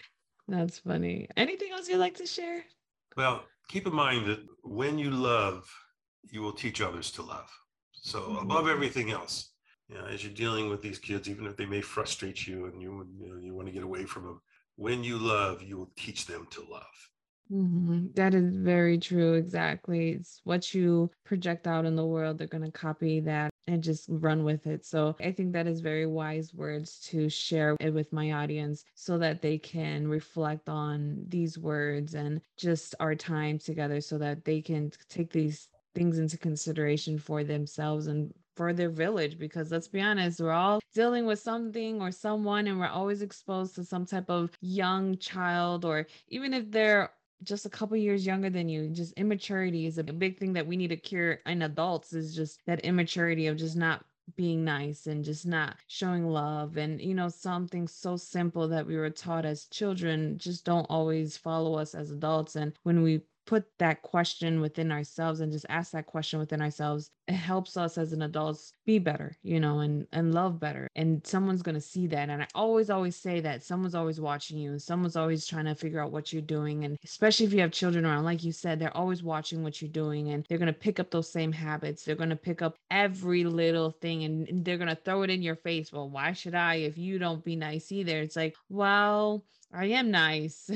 That's 0.48 0.78
funny. 0.78 1.28
Anything 1.36 1.72
else 1.72 1.88
you'd 1.88 1.98
like 1.98 2.16
to 2.16 2.26
share? 2.26 2.64
Well, 3.16 3.44
keep 3.68 3.86
in 3.86 3.94
mind 3.94 4.26
that 4.26 4.40
when 4.62 4.98
you 4.98 5.10
love, 5.10 5.68
you 6.30 6.42
will 6.42 6.52
teach 6.52 6.80
others 6.80 7.10
to 7.12 7.22
love. 7.22 7.50
So 7.92 8.20
mm-hmm. 8.20 8.44
above 8.44 8.68
everything 8.68 9.10
else, 9.10 9.50
you 9.88 9.96
know, 9.96 10.06
as 10.06 10.24
you're 10.24 10.32
dealing 10.32 10.68
with 10.68 10.82
these 10.82 10.98
kids, 10.98 11.28
even 11.28 11.46
if 11.46 11.56
they 11.56 11.66
may 11.66 11.80
frustrate 11.80 12.46
you 12.46 12.66
and 12.66 12.80
you, 12.80 13.06
you, 13.18 13.28
know, 13.28 13.40
you 13.40 13.54
want 13.54 13.66
to 13.68 13.72
get 13.72 13.82
away 13.82 14.04
from 14.04 14.24
them, 14.24 14.40
when 14.76 15.04
you 15.04 15.18
love, 15.18 15.62
you 15.62 15.78
will 15.78 15.90
teach 15.96 16.26
them 16.26 16.46
to 16.50 16.60
love. 16.70 17.10
Mm-hmm. 17.52 18.06
That 18.14 18.34
is 18.34 18.56
very 18.56 18.98
true. 18.98 19.34
Exactly. 19.34 20.12
It's 20.12 20.40
what 20.44 20.74
you 20.74 21.10
project 21.24 21.66
out 21.66 21.84
in 21.84 21.94
the 21.94 22.04
world. 22.04 22.38
They're 22.38 22.46
going 22.46 22.64
to 22.64 22.72
copy 22.72 23.20
that 23.20 23.50
and 23.66 23.82
just 23.82 24.06
run 24.08 24.44
with 24.44 24.66
it. 24.66 24.84
So 24.84 25.16
I 25.20 25.32
think 25.32 25.52
that 25.52 25.66
is 25.66 25.80
very 25.80 26.06
wise 26.06 26.52
words 26.54 26.98
to 27.10 27.28
share 27.28 27.76
it 27.80 27.92
with 27.92 28.12
my 28.12 28.32
audience 28.32 28.84
so 28.94 29.18
that 29.18 29.42
they 29.42 29.58
can 29.58 30.06
reflect 30.08 30.68
on 30.68 31.24
these 31.28 31.58
words 31.58 32.14
and 32.14 32.40
just 32.56 32.94
our 33.00 33.14
time 33.14 33.58
together 33.58 34.00
so 34.00 34.18
that 34.18 34.44
they 34.44 34.60
can 34.60 34.92
take 35.08 35.32
these 35.32 35.68
things 35.94 36.18
into 36.18 36.36
consideration 36.36 37.18
for 37.18 37.44
themselves 37.44 38.08
and 38.08 38.32
for 38.56 38.72
their 38.72 38.90
village 38.90 39.38
because 39.38 39.70
let's 39.70 39.88
be 39.88 40.00
honest 40.00 40.40
we're 40.40 40.52
all 40.52 40.80
dealing 40.92 41.26
with 41.26 41.40
something 41.40 42.00
or 42.00 42.10
someone 42.10 42.66
and 42.66 42.78
we're 42.78 42.86
always 42.86 43.22
exposed 43.22 43.74
to 43.74 43.84
some 43.84 44.06
type 44.06 44.28
of 44.30 44.50
young 44.60 45.16
child 45.18 45.84
or 45.84 46.06
even 46.28 46.54
if 46.54 46.70
they're 46.70 47.10
just 47.44 47.66
a 47.66 47.70
couple 47.70 47.96
years 47.96 48.26
younger 48.26 48.50
than 48.50 48.68
you 48.68 48.88
just 48.88 49.12
immaturity 49.14 49.86
is 49.86 49.98
a 49.98 50.04
big 50.04 50.38
thing 50.38 50.52
that 50.54 50.66
we 50.66 50.76
need 50.76 50.88
to 50.88 50.96
cure 50.96 51.40
in 51.46 51.62
adults 51.62 52.12
is 52.12 52.34
just 52.34 52.60
that 52.66 52.80
immaturity 52.80 53.46
of 53.46 53.56
just 53.56 53.76
not 53.76 54.04
being 54.36 54.64
nice 54.64 55.06
and 55.06 55.24
just 55.24 55.46
not 55.46 55.76
showing 55.86 56.26
love. 56.26 56.76
And 56.76 57.00
you 57.00 57.14
know 57.14 57.28
something 57.28 57.86
so 57.86 58.16
simple 58.16 58.68
that 58.68 58.86
we 58.86 58.96
were 58.96 59.10
taught 59.10 59.44
as 59.44 59.66
children 59.66 60.38
just 60.38 60.64
don't 60.64 60.86
always 60.88 61.36
follow 61.36 61.74
us 61.74 61.94
as 61.94 62.10
adults. 62.10 62.56
And 62.56 62.72
when 62.82 63.02
we 63.02 63.20
put 63.46 63.66
that 63.78 64.02
question 64.02 64.60
within 64.60 64.90
ourselves 64.90 65.40
and 65.40 65.52
just 65.52 65.66
ask 65.68 65.92
that 65.92 66.06
question 66.06 66.38
within 66.38 66.62
ourselves 66.62 67.10
it 67.28 67.34
helps 67.34 67.76
us 67.76 67.98
as 67.98 68.12
an 68.12 68.22
adults 68.22 68.72
be 68.84 68.98
better, 68.98 69.36
you 69.42 69.60
know, 69.60 69.80
and 69.80 70.06
and 70.12 70.34
love 70.34 70.60
better. 70.60 70.88
And 70.94 71.26
someone's 71.26 71.62
going 71.62 71.74
to 71.74 71.80
see 71.80 72.06
that. 72.08 72.28
And 72.30 72.42
I 72.42 72.48
always 72.54 72.90
always 72.90 73.16
say 73.16 73.40
that 73.40 73.62
someone's 73.62 73.94
always 73.94 74.20
watching 74.20 74.58
you. 74.58 74.72
and 74.72 74.82
Someone's 74.82 75.16
always 75.16 75.46
trying 75.46 75.66
to 75.66 75.74
figure 75.74 76.00
out 76.00 76.12
what 76.12 76.32
you're 76.32 76.42
doing 76.42 76.84
and 76.84 76.98
especially 77.04 77.46
if 77.46 77.52
you 77.52 77.60
have 77.60 77.72
children 77.72 78.04
around 78.06 78.24
like 78.24 78.44
you 78.44 78.52
said, 78.52 78.78
they're 78.78 78.96
always 78.96 79.22
watching 79.22 79.62
what 79.62 79.80
you're 79.80 79.90
doing 79.90 80.30
and 80.30 80.46
they're 80.48 80.58
going 80.58 80.66
to 80.66 80.72
pick 80.72 81.00
up 81.00 81.10
those 81.10 81.30
same 81.30 81.52
habits. 81.52 82.04
They're 82.04 82.14
going 82.16 82.30
to 82.30 82.36
pick 82.36 82.62
up 82.62 82.76
every 82.90 83.44
little 83.44 83.90
thing 83.90 84.24
and 84.24 84.64
they're 84.64 84.78
going 84.78 84.88
to 84.88 84.96
throw 84.96 85.22
it 85.22 85.30
in 85.30 85.42
your 85.42 85.56
face. 85.56 85.92
Well, 85.92 86.10
why 86.10 86.32
should 86.32 86.54
I 86.54 86.76
if 86.76 86.98
you 86.98 87.18
don't 87.18 87.44
be 87.44 87.56
nice 87.56 87.90
either? 87.92 88.18
It's 88.20 88.36
like, 88.36 88.56
well, 88.68 89.44
I 89.72 89.86
am 89.86 90.10
nice. 90.12 90.70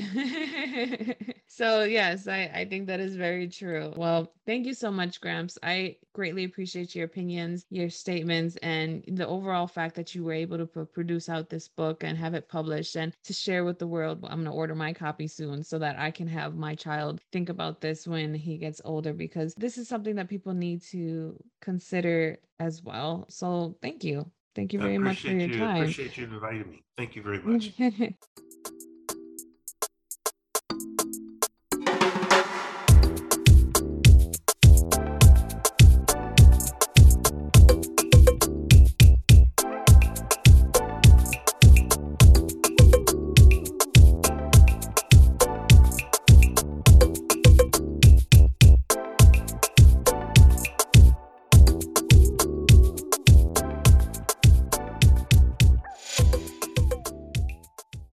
so, 1.47 1.83
yes, 1.83 2.27
I, 2.27 2.51
I 2.53 2.65
think 2.69 2.87
that 2.87 2.99
is 2.99 3.15
very 3.15 3.47
true. 3.47 3.93
Well, 3.95 4.33
thank 4.45 4.65
you 4.65 4.73
so 4.73 4.91
much, 4.91 5.21
Gramps. 5.21 5.57
I 5.63 5.97
greatly 6.13 6.43
appreciate 6.43 6.93
your 6.95 7.05
opinions, 7.05 7.65
your 7.69 7.89
statements, 7.99 8.55
and 8.57 9.03
the 9.07 9.27
overall 9.27 9.67
fact 9.67 9.95
that 9.95 10.15
you 10.15 10.23
were 10.23 10.33
able 10.33 10.57
to 10.57 10.65
produce 10.65 11.29
out 11.29 11.49
this 11.49 11.67
book 11.67 12.03
and 12.03 12.17
have 12.17 12.33
it 12.33 12.47
published 12.47 12.95
and 12.95 13.13
to 13.23 13.33
share 13.33 13.65
with 13.65 13.79
the 13.79 13.87
world. 13.87 14.19
I'm 14.23 14.43
going 14.43 14.45
to 14.45 14.51
order 14.51 14.75
my 14.75 14.93
copy 14.93 15.27
soon 15.27 15.63
so 15.63 15.77
that 15.79 15.99
I 15.99 16.11
can 16.11 16.27
have 16.27 16.55
my 16.55 16.75
child 16.75 17.21
think 17.31 17.49
about 17.49 17.81
this 17.81 18.07
when 18.07 18.33
he 18.33 18.57
gets 18.57 18.81
older 18.85 19.13
because 19.13 19.53
this 19.55 19.77
is 19.77 19.87
something 19.87 20.15
that 20.15 20.29
people 20.29 20.53
need 20.53 20.81
to 20.83 21.37
consider 21.61 22.39
as 22.59 22.81
well. 22.83 23.25
So, 23.29 23.75
thank 23.81 24.03
you. 24.03 24.29
Thank 24.55 24.73
you 24.73 24.79
very 24.79 24.97
much 24.97 25.21
for 25.21 25.27
your 25.27 25.49
you, 25.49 25.57
time. 25.57 25.69
I 25.69 25.79
appreciate 25.79 26.17
you 26.17 26.25
inviting 26.25 26.69
me. 26.69 26.83
Thank 26.97 27.15
you 27.15 27.21
very 27.21 27.39
much. 27.39 27.71